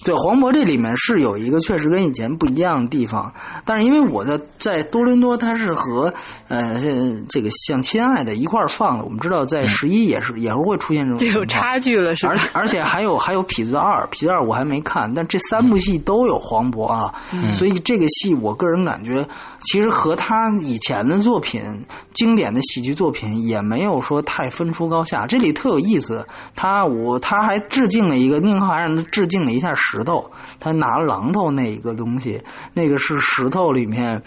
[0.06, 3.34] 对黄渤这里面是有一个确实跟以前不一样的地方，
[3.66, 6.14] 但是因为我在在多伦多，他是和
[6.48, 12.34] 呃这这个像亲爱的一块儿放的，我们知道在十一也是也是会出现这种就有差距了，是吧？
[12.34, 17.14] 而且而且还有还有痞子二，痞子二我还没看，但这三部戏都有黄渤啊，
[17.54, 19.28] 所以这个戏我个人感觉
[19.62, 21.62] 其实和他以前的作品
[22.14, 25.26] 经典的喜剧作品也没有说太分出高下。
[25.26, 29.74] 这里特有意思，他我他还致敬了一个宁浩，还让他致敬了一下。
[29.90, 32.42] 石头，他拿榔头那一个东西，
[32.74, 34.22] 那个是石头里面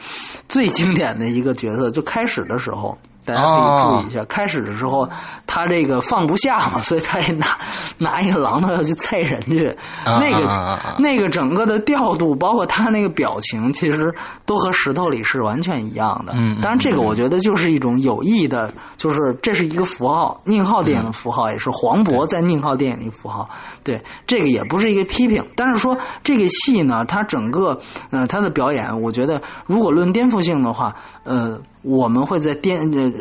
[0.49, 1.90] 最经典的一个角色。
[1.90, 2.96] 就开始的时候。
[3.24, 5.09] 大家可以注意一下，开始的时候
[5.46, 7.59] 他这个放不下嘛， 所以他也拿
[7.98, 9.76] 拿一个榔头要去踩人去。
[10.04, 14.12] 那个那个整个的调度，包括他那个表情，其实
[14.46, 16.33] 都和石头里是完全一样的。
[16.37, 23.48] 嗯当然，这个我觉得就是一种有意的，就是这是一个符号，宁浩电影的符号，也是黄渤在宁浩电影的符号。
[23.85, 27.78] 对，这个也不是一个批评，但是说这个戏呢，它整个
[28.11, 31.61] 呃他的表演，我觉得如果论颠覆性的话，呃。
[31.83, 32.79] 我们会在电，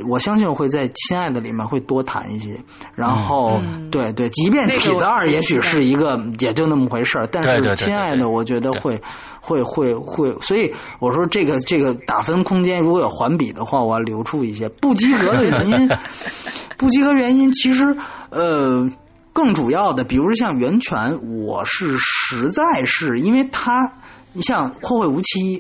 [0.07, 2.59] 我相信会在《亲爱的》里面会多谈一些。
[2.93, 3.57] 然后，
[3.89, 9.01] 对对，即便《痞子二》也许是一个也就那么回事儿，但是《亲爱的》我觉得会
[9.39, 15.89] 会会会，所以我说这个这个打分空间如果有环比的话，我要留出一些不及格的原因。
[16.77, 17.95] 不及格原因其实
[18.29, 18.85] 呃
[19.31, 20.97] 更主要的，比如说像《源泉》，
[21.45, 23.93] 我是实在是因为他，
[24.33, 25.57] 你像《后会无期》。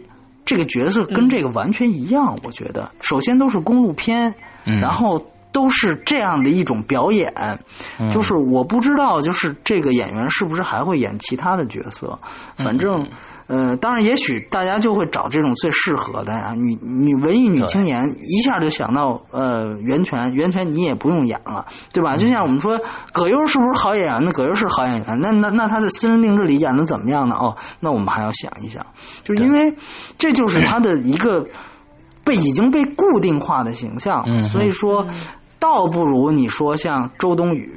[0.49, 2.89] 这个角色跟这个完全一样，我觉得。
[3.01, 4.33] 首先都是公路片，
[4.63, 7.31] 然后都是这样的一种表演，
[8.11, 12.17] 就是我不知道，就是这个演员是不是还会演其他的角色，
[12.55, 13.07] 反正。
[13.49, 22.15] 呃，当然，也许大家就会找这种最适合的呀，女女文艺女青年，一下就想到呃袁泉，袁泉你也不用演了，对吧？
[22.15, 22.79] 就像我们说
[23.11, 24.23] 葛优是不是好演员？
[24.23, 27.35] 那葛优是好演员，那那那他在私人定制里演的怎么样呢？
[27.39, 28.85] 哦，那我们还要想一想，
[29.23, 29.73] 就是因为
[30.19, 31.43] 这就是他的一个
[32.23, 35.03] 被已经被固定化的形象，所以说。
[35.59, 37.69] 倒不如你说像周冬雨，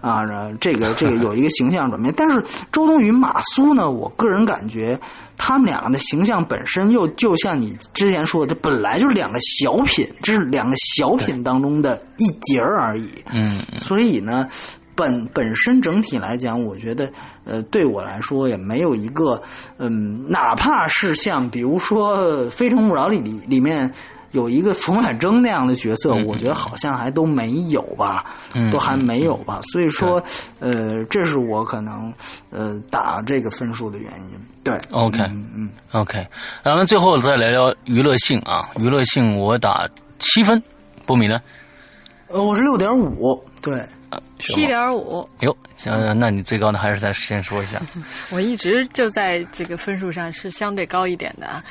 [0.00, 0.24] 啊，
[0.58, 2.12] 这个这个 有一个形象转变。
[2.16, 4.98] 但是周冬雨、马苏呢，我个人感觉
[5.36, 13.10] 他们两个的形象本身又就像你之前说的，这本来就是两个小品，这是两个小品当中的一节而已。
[13.30, 14.48] 嗯，所以呢，
[14.94, 17.12] 本本身整体来讲，我觉得
[17.44, 19.42] 呃，对我来说也没有一个
[19.76, 22.18] 嗯，哪怕是像比如说
[22.50, 23.92] 《非诚勿扰》里里里面。
[24.36, 28.26] 有一个冯远征那样的角色，我觉得好像还都没有吧，
[28.70, 29.60] 都还没有吧。
[29.72, 30.22] 所以说，
[30.60, 32.12] 呃，这是我可能
[32.50, 34.38] 呃打这个分数的原因。
[34.62, 36.26] 对，OK，嗯嗯，OK。
[36.62, 40.62] 咱们最后再聊聊娱乐性啊，娱乐性我打七分，
[41.06, 41.40] 波米呢？
[42.28, 43.74] 呃，我是六点五，对，
[44.38, 45.26] 七点五。
[45.40, 47.80] 哟，行，那你最高的还是再先说一下。
[48.30, 51.64] 我一直就在这个分数上是相对高一点的啊。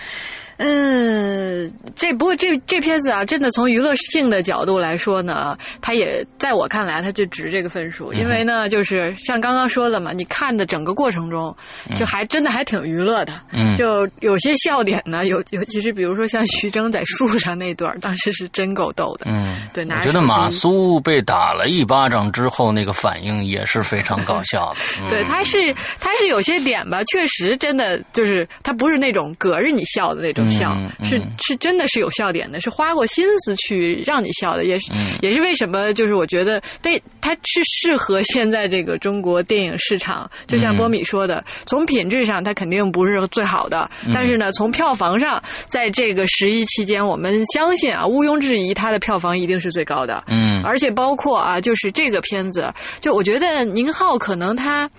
[0.57, 8.13] 嗯，这不过这这片子啊，真的从娱乐性的角度来说呢，它也在我看来，它就值这个分数。
[8.13, 11.53] 因为呢，就是像刚刚说的嘛，你看的整个过程中，
[11.97, 13.33] 就还真的还挺娱乐的。
[13.51, 19.25] 嗯，就有些笑点呢，有尤其是比如说像徐峥在树上那段，当时是真够逗的。
[19.27, 25.09] 嗯，对，我觉得马苏被打了一巴掌之后，那个反应也是非常搞笑的。
[25.09, 30.44] 对，他是他是有些点吧，确实真的就是他不是那种隔着你笑的那种。
[30.49, 40.29] 笑是是真的是有笑点的，是花过心思去让你笑的，也是也是为什么就是我觉得对它是适合现在这个中国电影市场。
[40.47, 50.23] 就像波米说的，从品质上它肯定不是最好的，但是呢，从票房上，在这个十一期间，我们相信啊，毋庸置疑，它的票房一定是最高的。
[50.27, 54.89] 嗯，而且包括啊，就是这个片子，就我觉得宁浩可能他。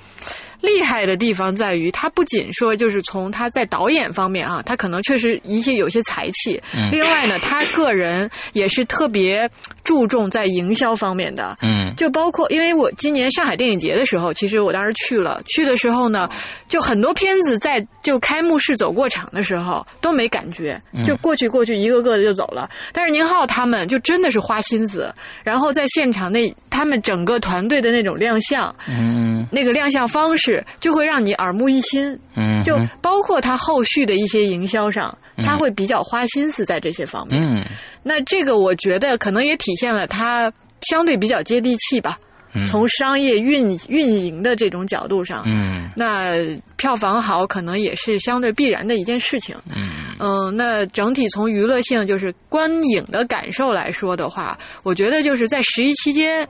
[0.61, 6.61] 厉害的地方在于，他不仅说就是从他在导演方面啊，他可能确实一些有些才气。
[6.91, 9.49] 另外呢，他个人也是特别
[9.85, 11.57] 注重在营销方面的。
[11.63, 16.29] 嗯，就包括因为我今年上海电影节的时候，其实我当时去了，去的时候呢，
[16.69, 22.69] 就很多片子在就开幕式走过场的时候都没感觉，就过去过去一个个的就走了。
[22.93, 25.13] 但是宁浩他们就真的是花心思，
[25.45, 30.46] 然后在现场那他们整个团队的那种亮相，嗯，那个亮相方式。
[30.53, 32.19] 是，就会让你耳目一新。
[32.37, 37.43] 嗯，就包括他后续的一些营销上，他会比较花心思在这些方面。
[37.43, 37.65] 嗯，
[38.03, 42.19] 那这个我觉得可能也体现了他相对比较接地气吧。
[42.65, 46.37] 从商业运运营的这种角度上，嗯，那
[46.77, 49.55] 票房好可能也是相对必然的一件事情。
[49.75, 56.47] 嗯嗯，那整体从娱乐性就是观影的感受来说的话，我觉得就是在十一期间，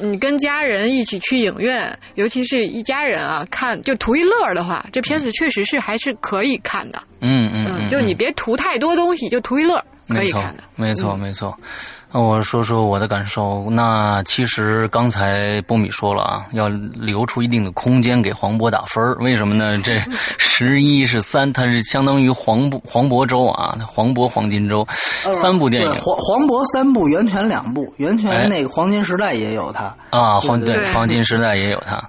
[0.00, 7.00] 你跟家人一起去影院，尤其是一家人啊看就图一乐的话，这片子确实是还是可以看的。
[7.20, 10.64] 嗯嗯，就你别图太多东西，就图一乐可以看的。
[10.74, 11.56] 没错没错。
[11.58, 11.64] 那
[12.12, 13.68] 我说说我的感受。
[13.68, 19.78] 那其实刚才波米说了啊，要留出一定的空间给黄渤打分为什么呢？
[19.82, 20.00] 这
[20.38, 24.86] 十一是三，它是相当于黄渤黄渤周啊，黄渤黄金周
[25.34, 25.94] 三部电影。
[25.96, 32.02] 黄黄渤三部，袁泉两部，袁泉那个黄金时代也有他啊，黄对黄金时代也有他。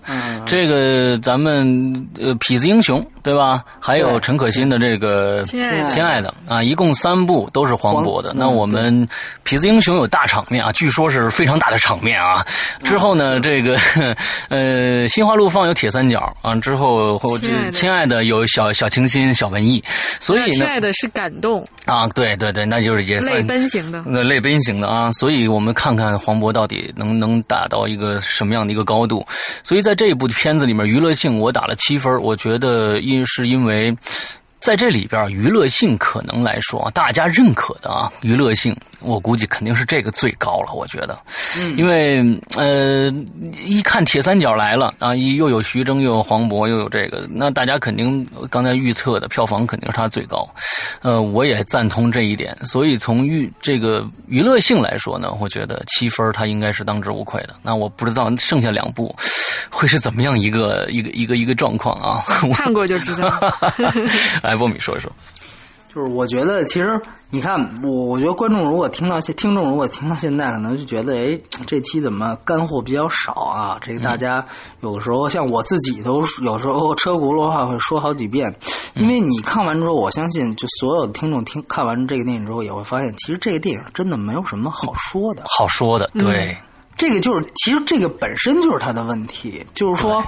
[0.46, 3.66] 这个咱们呃痞子英雄对吧？
[3.82, 8.32] 还有陈可辛的这个亲爱的啊，一共三部都是黄渤的。
[8.34, 9.06] 那我们
[9.44, 9.87] 痞子英雄。
[9.88, 12.46] 拥有大场面啊，据说是非常大的场面啊。
[12.84, 13.80] 之后呢，这个
[14.50, 16.54] 呃，心花怒放有铁三角啊。
[16.56, 19.82] 之后，这亲爱的有小小清新、小文艺，
[20.20, 22.06] 所以呢，亲爱的是感动啊。
[22.10, 25.10] 对对对，那就是也算泪奔型的，那泪奔型的啊。
[25.14, 29.26] 所以我们看看黄渤到底能能达到一个什么样的一个高度。
[29.64, 33.96] 所以在这一部片子里面，娱乐性我打了七分，我觉得因是因为。
[34.60, 40.74] 在这里边，娱乐性可能来说，大家认可的啊，娱乐性，我估计肯定是这个最高了。
[40.74, 41.18] 我觉得，
[41.58, 43.10] 嗯，因为呃，
[43.66, 50.46] 一看铁三角来了啊，又有徐峥，又有黄渤，又有这个，那大家肯定刚才预测的票房肯定是它最高。
[51.02, 52.58] 呃，我也赞同这一点。
[52.64, 57.56] 所以从娱这个娱乐性来说呢，我觉得七分它应该是当之无愧的。
[57.62, 59.16] 那我不知道剩下两部
[59.72, 62.22] 会是怎么样一个一个一个一个状况啊？
[62.54, 63.32] 看过就知道。
[64.44, 65.12] 来， 波米说一说。
[65.90, 67.02] 就是我觉得，其实
[67.32, 73.78] 你看，我我觉得观众如果听到现，听众如果听到现在，可能就觉得，哎，这期怎么干货比较少啊？
[73.82, 74.46] 这个大家
[74.82, 78.54] 有的时候，像我自己都有时候车轱辘话会说好几遍，
[78.94, 85.44] 因为你看完之后，我相信就所有的听众听看完这个电影之后，也会发现，其实这个电影真的没有什么好说的。
[85.58, 86.56] 好说的，对，
[86.98, 90.24] 这个就是，其实这个本身就是他的问题，就是说。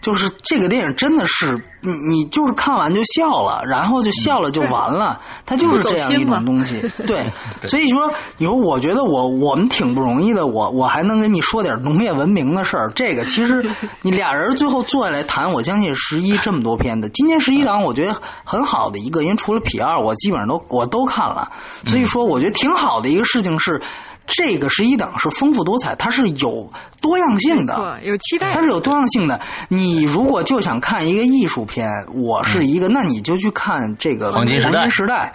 [0.00, 6.80] 就是这个电影真的是你你就是看完就笑了，然后就笑了就完了， 它就是这样一种东西。
[7.04, 7.26] 对，
[7.62, 12.92] 所以说你说我觉得我我们挺不容易的，我我还能跟你说点农业文明的事儿。
[12.94, 13.68] 这个其实
[14.00, 21.50] 你俩人最后坐下来谈，我相信十一这么多片子，今年十一档我觉得很好的一个，因为除了痞二，我基本上都我都看了，
[21.84, 23.82] 所以说我觉得挺好的一个事情是。
[24.28, 26.70] 这个十一档是丰富多彩，它是有
[27.00, 29.40] 多样性的，有期待，它是有多样性的。
[29.68, 34.60] 你如果就想看一个艺术片，我是一个，那你就去看这个黄金
[34.90, 35.32] 时代。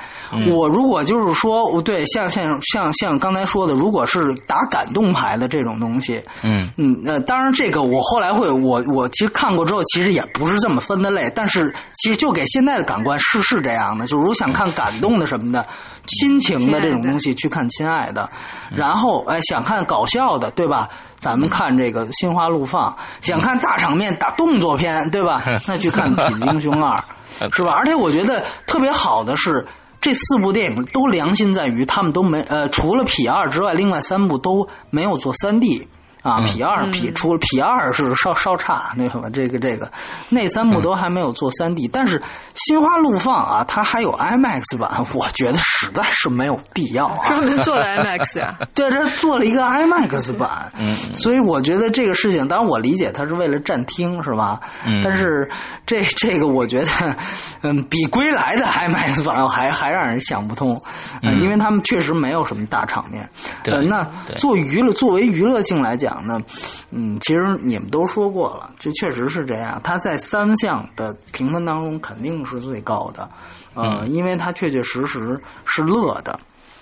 [0.47, 15.65] 我如果就是说，对，像像像像刚才说的，如果是打感动牌的这种东西，嗯嗯，那当然这个我后来会，我我其实看过之后，其实也不是这么分的类，但是其实就给现在的感官是是这样的，就如果想看感动的什么的。
[16.05, 18.29] 亲情的这种东西去看《亲爱的》，
[18.77, 20.89] 然后哎想看搞笑的对吧？
[21.17, 22.91] 咱们看这个《心花怒放》，
[23.25, 25.41] 想看大场面打动作片对吧？
[25.67, 27.01] 那去看《痞子英雄二》，
[27.55, 27.71] 是吧？
[27.71, 29.65] 而且我觉得特别好的是，
[30.01, 35.87] 这四部电影都良心在于他们都没呃，除了《痞二》之外，另外三部都没有做三 D。
[36.23, 39.91] 啊，皮二皮除了皮二是稍稍差，那什么这个这个，
[40.29, 42.17] 那三部都还没有做三 D，但是
[42.53, 47.27] 《心花怒放》啊，它还有 IMAX 版，我觉得实在是没有必要啊。
[47.27, 48.57] 专门做了 IMAX 啊？
[48.73, 54.61] 对，这做了一个 IMAX 版，嗯，所以我觉得这个事情，当然我理解它是为了占听，是吧？
[54.85, 55.49] 嗯，但是
[55.85, 57.15] 这这个我觉得，
[57.63, 60.81] 嗯，比归来的 IMAX 版还还让人想不通，
[61.21, 63.29] 嗯，因为他们确实没有什么大场面。
[63.61, 64.07] 对，那
[64.37, 66.12] 做娱乐作为娱乐性来讲。
[66.13, 66.39] 讲呢，
[66.91, 69.81] 嗯，其实你们都说过了，这确实是这样。
[69.83, 73.27] 它在三项的评分当中肯定是最高的，
[73.73, 76.39] 呃，因为它确确实实是乐的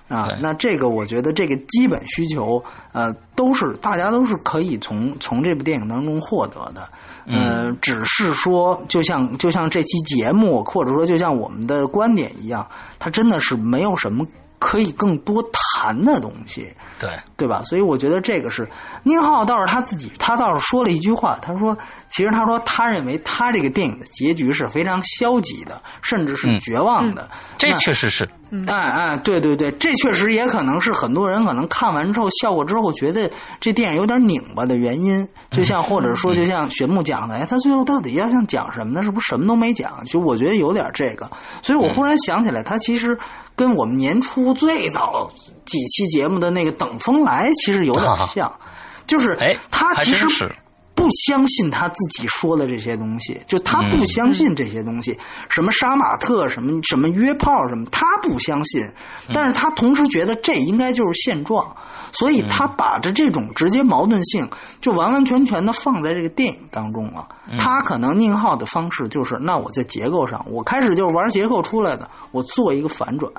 [0.09, 0.27] 啊。
[0.41, 2.61] 那这个我觉得这个基本需求，
[2.91, 6.89] 呃，都是大家都是可以从从这部电影当中获得的。
[7.25, 12.67] 呃，只是说，就像就像这期节目，或者说就像我们的观点一样，
[12.99, 14.25] 它真的是没有什么。
[14.63, 15.41] 可以更多
[15.81, 17.63] 谈的东西，对对吧？
[17.63, 18.69] 所以我觉得这个是
[19.01, 21.75] 宁浩倒是他自己，他倒是说了一句话，他说
[22.07, 27.27] ：“其实他说他认为他这个电影的结局是非常消极的，甚至是绝望的。”
[27.57, 28.29] 这确实是，
[28.67, 33.29] 哎哎，对对对，这确实也可能是很多人可能看完之后笑过之后觉得
[33.59, 35.27] 这电影有点拧巴的原因。
[35.49, 39.03] 就像或者说，就像玄木讲的，哎，他最后到底要想讲什么呢？
[39.03, 40.03] 是不是什么都没讲？
[40.05, 41.29] 就我觉得有点这个，
[41.61, 43.17] 所以我忽然想起来，他其实。
[43.53, 45.29] 跟我们年初最早
[45.65, 48.51] 几期节目的那个等风来其实有点像，
[49.05, 49.37] 就是
[49.69, 50.51] 他其实
[51.01, 55.17] 不相信他自己说的这些东西，就他不相信这些东西，
[55.49, 58.87] 什么杀马特，什么什么约炮，什么他不相信，
[59.33, 61.75] 但是他同时觉得这应该就是现状，
[62.11, 64.47] 所以他把着这种直接矛盾性
[64.79, 67.27] 就完完全全的放在这个电影当中了。
[67.57, 73.31] 他可能宁浩的方式就是，那我在结构上，我开始就是玩结构出来的，我做一个反转。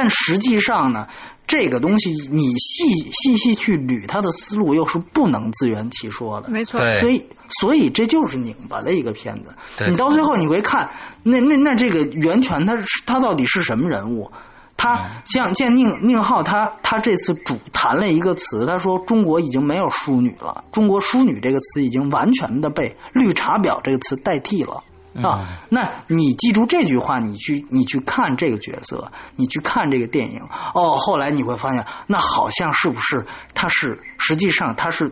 [0.00, 1.08] 但实际上呢，
[1.44, 6.48] 这个东西你细细细去捋他的思路，又是不能自圆其说的。
[6.48, 7.20] 没错，所以
[7.58, 9.52] 所以这就是拧巴的一个片子。
[9.88, 10.88] 你到最后你会看，
[11.24, 14.30] 那那那这个袁泉他他到底是什么人物？
[14.76, 24.80] 他像见宁宁浩，他他这次主谈了一个词，他说中国已经没有淑女了，中国淑女这个词已经完全的被绿茶婊这个词代替了。
[25.22, 30.40] 啊，那你记住这句话，你去你去看这个角色，你去看这个电影，
[30.74, 35.10] 哦，后来你会发现，那好像是不是他是实际上他是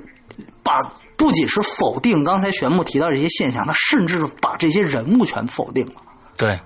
[0.63, 0.81] 把
[1.17, 5.95] 不仅是否定刚才玄牧提到这些现象，他甚至把这些人物全否定了。
[6.37, 6.61] 对。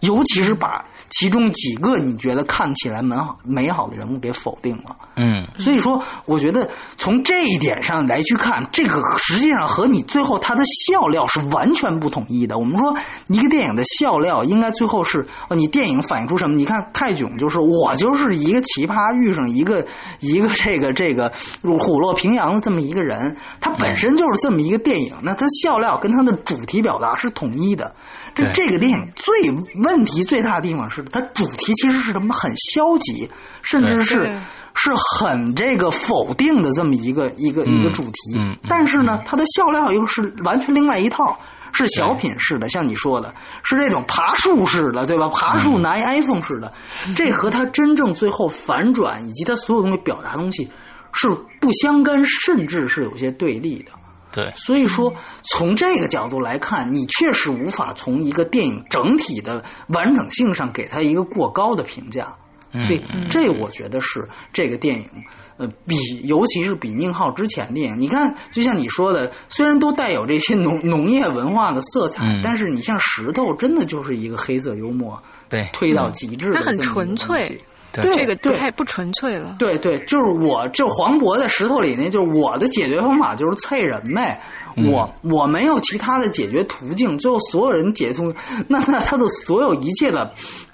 [0.00, 12.58] 尤其是把其中几个你觉得看起来蛮好美好的人物给否定了，嗯，所以说我觉得从这一点上来去看，这个实际上和你最后他的笑料是完全不统一的。
[12.58, 12.94] 我们说
[13.28, 16.56] 一个电影的笑料应该最后是，你电影反映出什么？
[16.56, 19.86] 你看泰囧就是我就是一个奇葩遇上一个
[20.20, 21.32] 一个这个这个
[21.62, 27.94] 虎落平阳的这么一个人，他本身就是这么一个电影，那他笑料跟他的主题表达是统一的。
[28.34, 29.48] 这这个电影最
[29.86, 32.34] 问题最大的地方是，它主题其实是什么？
[32.34, 33.30] 很消极，
[33.62, 34.38] 甚至是
[34.74, 38.58] 是很这个否定的这么一个一个一个主题。
[38.68, 41.38] 但是呢，它的笑料又是完全另外一套，
[41.72, 45.28] 是小品式的，像你说的，是这种爬树式的，对吧？
[45.28, 46.72] 爬树拿一 iPhone 式的，
[47.14, 50.68] 这和他真正最后反转以及他所有东西表达东西
[51.12, 51.28] 是
[51.60, 53.92] 不相干，甚至是有些对立的。
[54.36, 62.36] 对，所以说从这个角度来看，你确实无法从一个电影整体的完整性上给他一个过高的评价。
[62.84, 65.08] 所以这我觉得是这个电影，
[65.56, 77.58] 呃，比尤其是比宁浩之前电影，你看，就像你说的，虽然都带有这些农农业文化的色彩，但是你像石头，真的就是一个黑色幽默，对，推到极致的，它很纯粹。
[78.02, 79.56] 对这个对太不纯粹了。
[79.58, 84.40] 对对，就是我，就黄渤在石头里那，就是我的解决方法就是啐人呗。
[84.76, 88.34] 我我没有其他的解决途径，最后所有人解途，
[88.68, 90.30] 那那他的所有一切的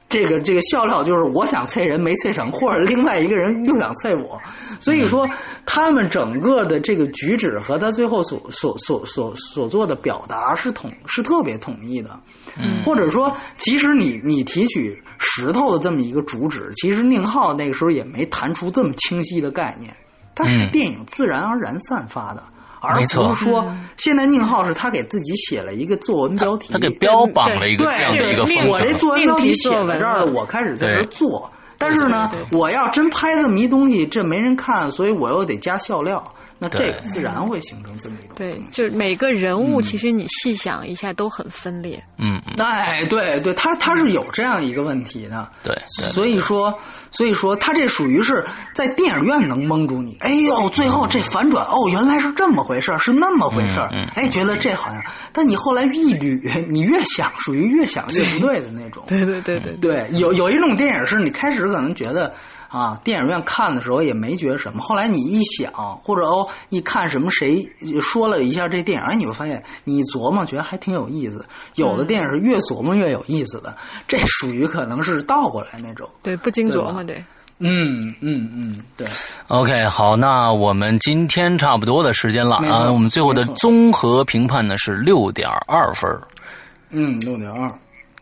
[0.08, 4.40] 这个这个笑料就是我想啐人没啐成，或者另外一个人又想啐我，
[4.80, 5.28] 所以说
[5.64, 12.18] 他们整个的这个举止和他最后所所所所所做的表达是统是特别统一的。
[12.58, 19.94] 嗯或者说，其实你你提取石头的这么一个主旨，其实宁浩那个时候也没谈出这么清晰的概念，
[20.34, 20.70] 它是嗯。
[20.72, 22.42] 电影自然而然散发的，
[22.80, 23.64] 而不是说
[23.96, 28.72] 现在宁浩是他给自己写了一个作文标题，他给标榜了一个对这样的一个对风格。
[28.72, 31.48] 我这作文标题写在这儿了，我开始在这儿做。
[31.78, 42.00] 但是呢我要真拍这么一东西，这没人看，所以我又得加笑料，那这个自然会形成这么一种对就是每个人物，其实你细想一下都很分裂。
[42.18, 46.72] 嗯，嗯哎，对对，他他是有这样一个问题的，对对，所以说，
[47.10, 50.16] 所以说他这属于是在电影院能蒙住你。
[50.20, 53.88] 哎呦，最后这反转，哦，原来是这么回事儿，是那么回事儿。
[53.90, 55.02] 嗯嗯哎，觉得这好像，
[55.32, 59.02] 但你后来一捋，你越想，属于越想越不对的那种。
[59.08, 62.32] 对 对对对对，有有一种电影是你开始可能觉得
[62.68, 67.64] 啊，电影院看的时候也没觉得什么，后来你一想，或者哦一看什么谁
[68.00, 71.44] 说了一下这电影，哎，你会发现你琢磨觉得还挺有意思。
[71.74, 73.76] 有的电影是越琢磨越有意思的，
[74.08, 76.08] 这属于可能是倒过来那种。
[76.22, 77.24] 对，不经琢磨，对对。
[77.64, 79.06] 嗯嗯嗯，对
[79.46, 86.10] ，OK，好，那我们今天差不多的时间了啊，我们最后的综合评判呢是六点二分。
[86.90, 87.72] 嗯，六点二，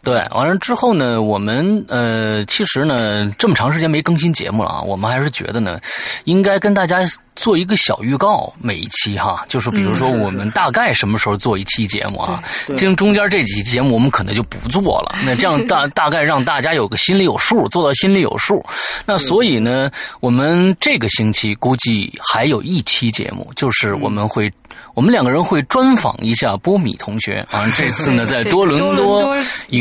[0.02, 5.78] 对，完了之后呢，我们呃，其实呢，这么长时间没更新节目了啊，我们还是觉得呢，
[6.24, 7.00] 应该跟大家
[7.36, 18.64] 做一个小预告，每一期哈，就是比如说我们大概什么时候做一期节目啊， 对这中间这几期节目我们可能就不做了， 那这样大大概让大家有个心里有数，做到心里有数。
[19.04, 19.90] 那所以呢，
[20.20, 24.50] 我们这个星期估计还有一期节目，就是我们会。
[24.94, 29.36] 我们两个人会专访一下波米同学啊，这次呢 在多伦多伦多多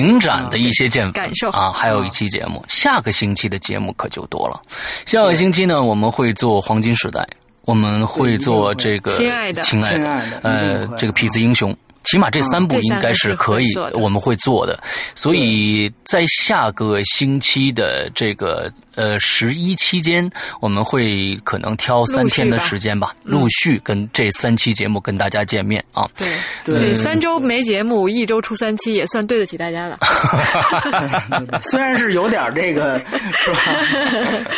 [0.10, 2.66] 影展的一些见闻感受啊，还有一期节目。
[2.68, 4.60] 下个星期的节目可就多了。
[5.06, 7.28] 下个星期呢，我们会做黄金时代，
[7.66, 11.76] 我们会做这个亲爱的亲爱的呃这个痞子英雄。
[12.04, 14.82] 起码这三部应该是可以我们会做的。
[15.16, 20.30] 所以在下个星期的这个呃十一期间，
[20.60, 26.08] 我们会可能挑三天的时间吧，陆续跟这三期节目跟大家见面啊。
[26.18, 26.28] 对
[26.64, 30.00] 对这三周没节目，一周出三期，也算对得起大家了。
[31.64, 32.98] 虽然是有点这个，
[33.32, 33.60] 是吧？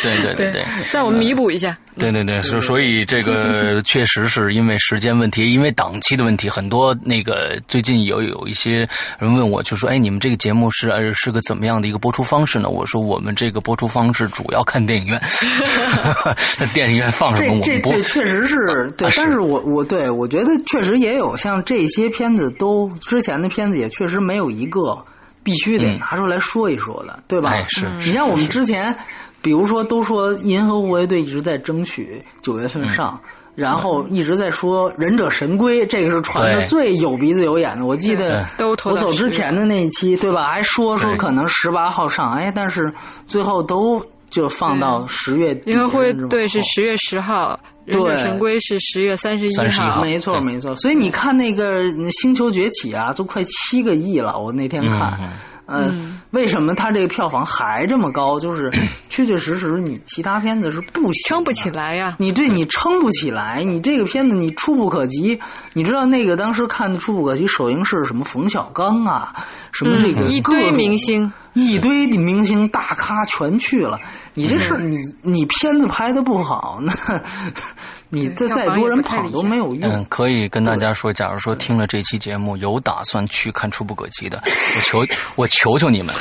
[0.02, 0.64] 对对对对。
[0.84, 1.76] 算我们弥补一下。
[1.98, 7.31] 对对对，所所以这个确实是因为时间问题，因为档期的问题，很多那个
[7.68, 15.20] 最近有有一些人问我，就说：“哎，你们这个节目是呃是个怎么样的一个播出方式呢？”我说：“我们这个播出方式主要看电影院，
[16.58, 18.02] 那 电影院放什么我们播这这。
[18.02, 18.56] 确实是
[18.96, 25.04] 对啊，但是我我对我觉得确实也有像这些片子都之前的片子也确实没有一个
[25.42, 27.50] 必须得嗯拿出来说一说的，对吧？
[27.50, 28.94] 哎是你像我们之前，
[29.40, 33.20] 比如说都说《银河护卫队》一直在争取九月份上。
[33.54, 37.84] 然后一直在说《忍者神龟》， 这个是传的最有鼻子有眼的。
[37.84, 38.44] 我记得
[38.84, 40.46] 我走之前的那一期，对吧？
[40.46, 42.92] 还说说可能十八号上，哎，但是
[43.26, 45.70] 最后都就放到十月底。
[45.72, 50.02] 银河护卫甚至往队是后十月十号，忍者神龟是十月三十一31号号。
[50.02, 50.74] 没错，没错。
[50.76, 51.82] 所以你看那个
[52.22, 54.38] 《星球崛起》啊，都快七个亿了。
[54.38, 55.28] 我那天看，嗯
[55.66, 55.94] 呃，
[56.30, 58.38] 为什么他这个票房还这么高？
[58.40, 58.70] 就是
[59.08, 61.70] 确确实实你其他片子是不行撑不起。
[61.70, 65.38] 来呀、你对你撑不起来，你这个片子你触不可及。
[65.72, 68.24] 你知道那个当时看的触不可及首映是什么？
[68.24, 69.32] 冯小刚啊，
[69.72, 73.98] 什么这个嗯，一堆明星，一堆的明星大咖全去了，
[74.34, 76.92] 你这事儿你你片子拍的不好，那
[78.14, 79.90] 你这再多人跑都没有用。
[79.90, 86.14] 嗯，可以跟大家说，假如说听了这期节目有打算去看《触不可及》的，我求我求求你们，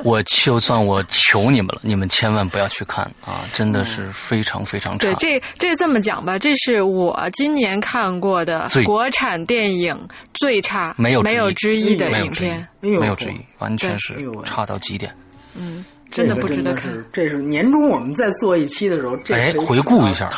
[0.00, 3.48] 我就算我求你们了，你们千万不要去看啊！
[3.54, 5.10] 真的是非常非常差。
[5.10, 9.98] 对，这这这么讲吧，这是我今年看过的国产电影
[10.34, 15.10] 最差，没有没有之一的影片，没有之一，完全是差到极点。
[15.56, 15.82] 嗯。
[16.12, 16.92] 真的不值得看。
[17.12, 20.30] 这是年终我们在做一期的时候，哎，回顾一下。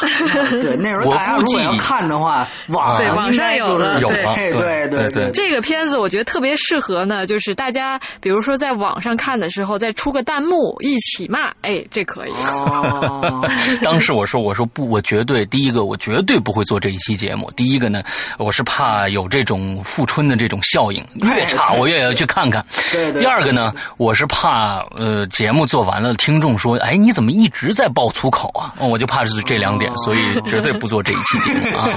[0.61, 5.31] 对，那时候大家如果要看的话，网对网上有了，有对对对对。
[5.33, 12.31] 这个片子我觉得特别适合呢，就是大家比如说在网上看的时候，再出个弹幕一起骂，哎，这可以。
[12.31, 13.45] 哦。
[13.83, 17.51] 当时我说，我说不，我绝对第一个，我绝对不会做这一期节目。
[17.57, 18.03] 第一个呢，
[18.39, 22.65] 我是怕有这种富春的这种效应，越差我越要去看看。
[22.93, 23.21] 对对。
[23.21, 25.64] 第二个呢，我是怕呃节目。
[25.67, 31.89] 做完了，听众说：“哎，你怎么一直在爆粗口啊？”我就怕是这两点，所以绝对不做这一期节目啊。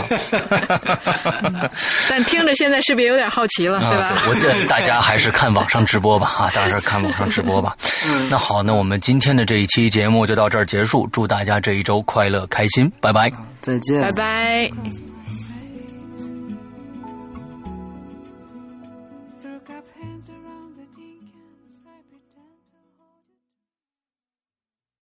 [2.09, 4.13] 但听着现在是不是有点好奇了，对吧？
[4.27, 7.75] 我这大家还是看网上直播吧啊，大家看网上直播吧。
[8.29, 15.16] 那好，那我们今天的这一期节目就到这儿结束，祝大家这一周快乐开心，拜拜，再见，拜拜。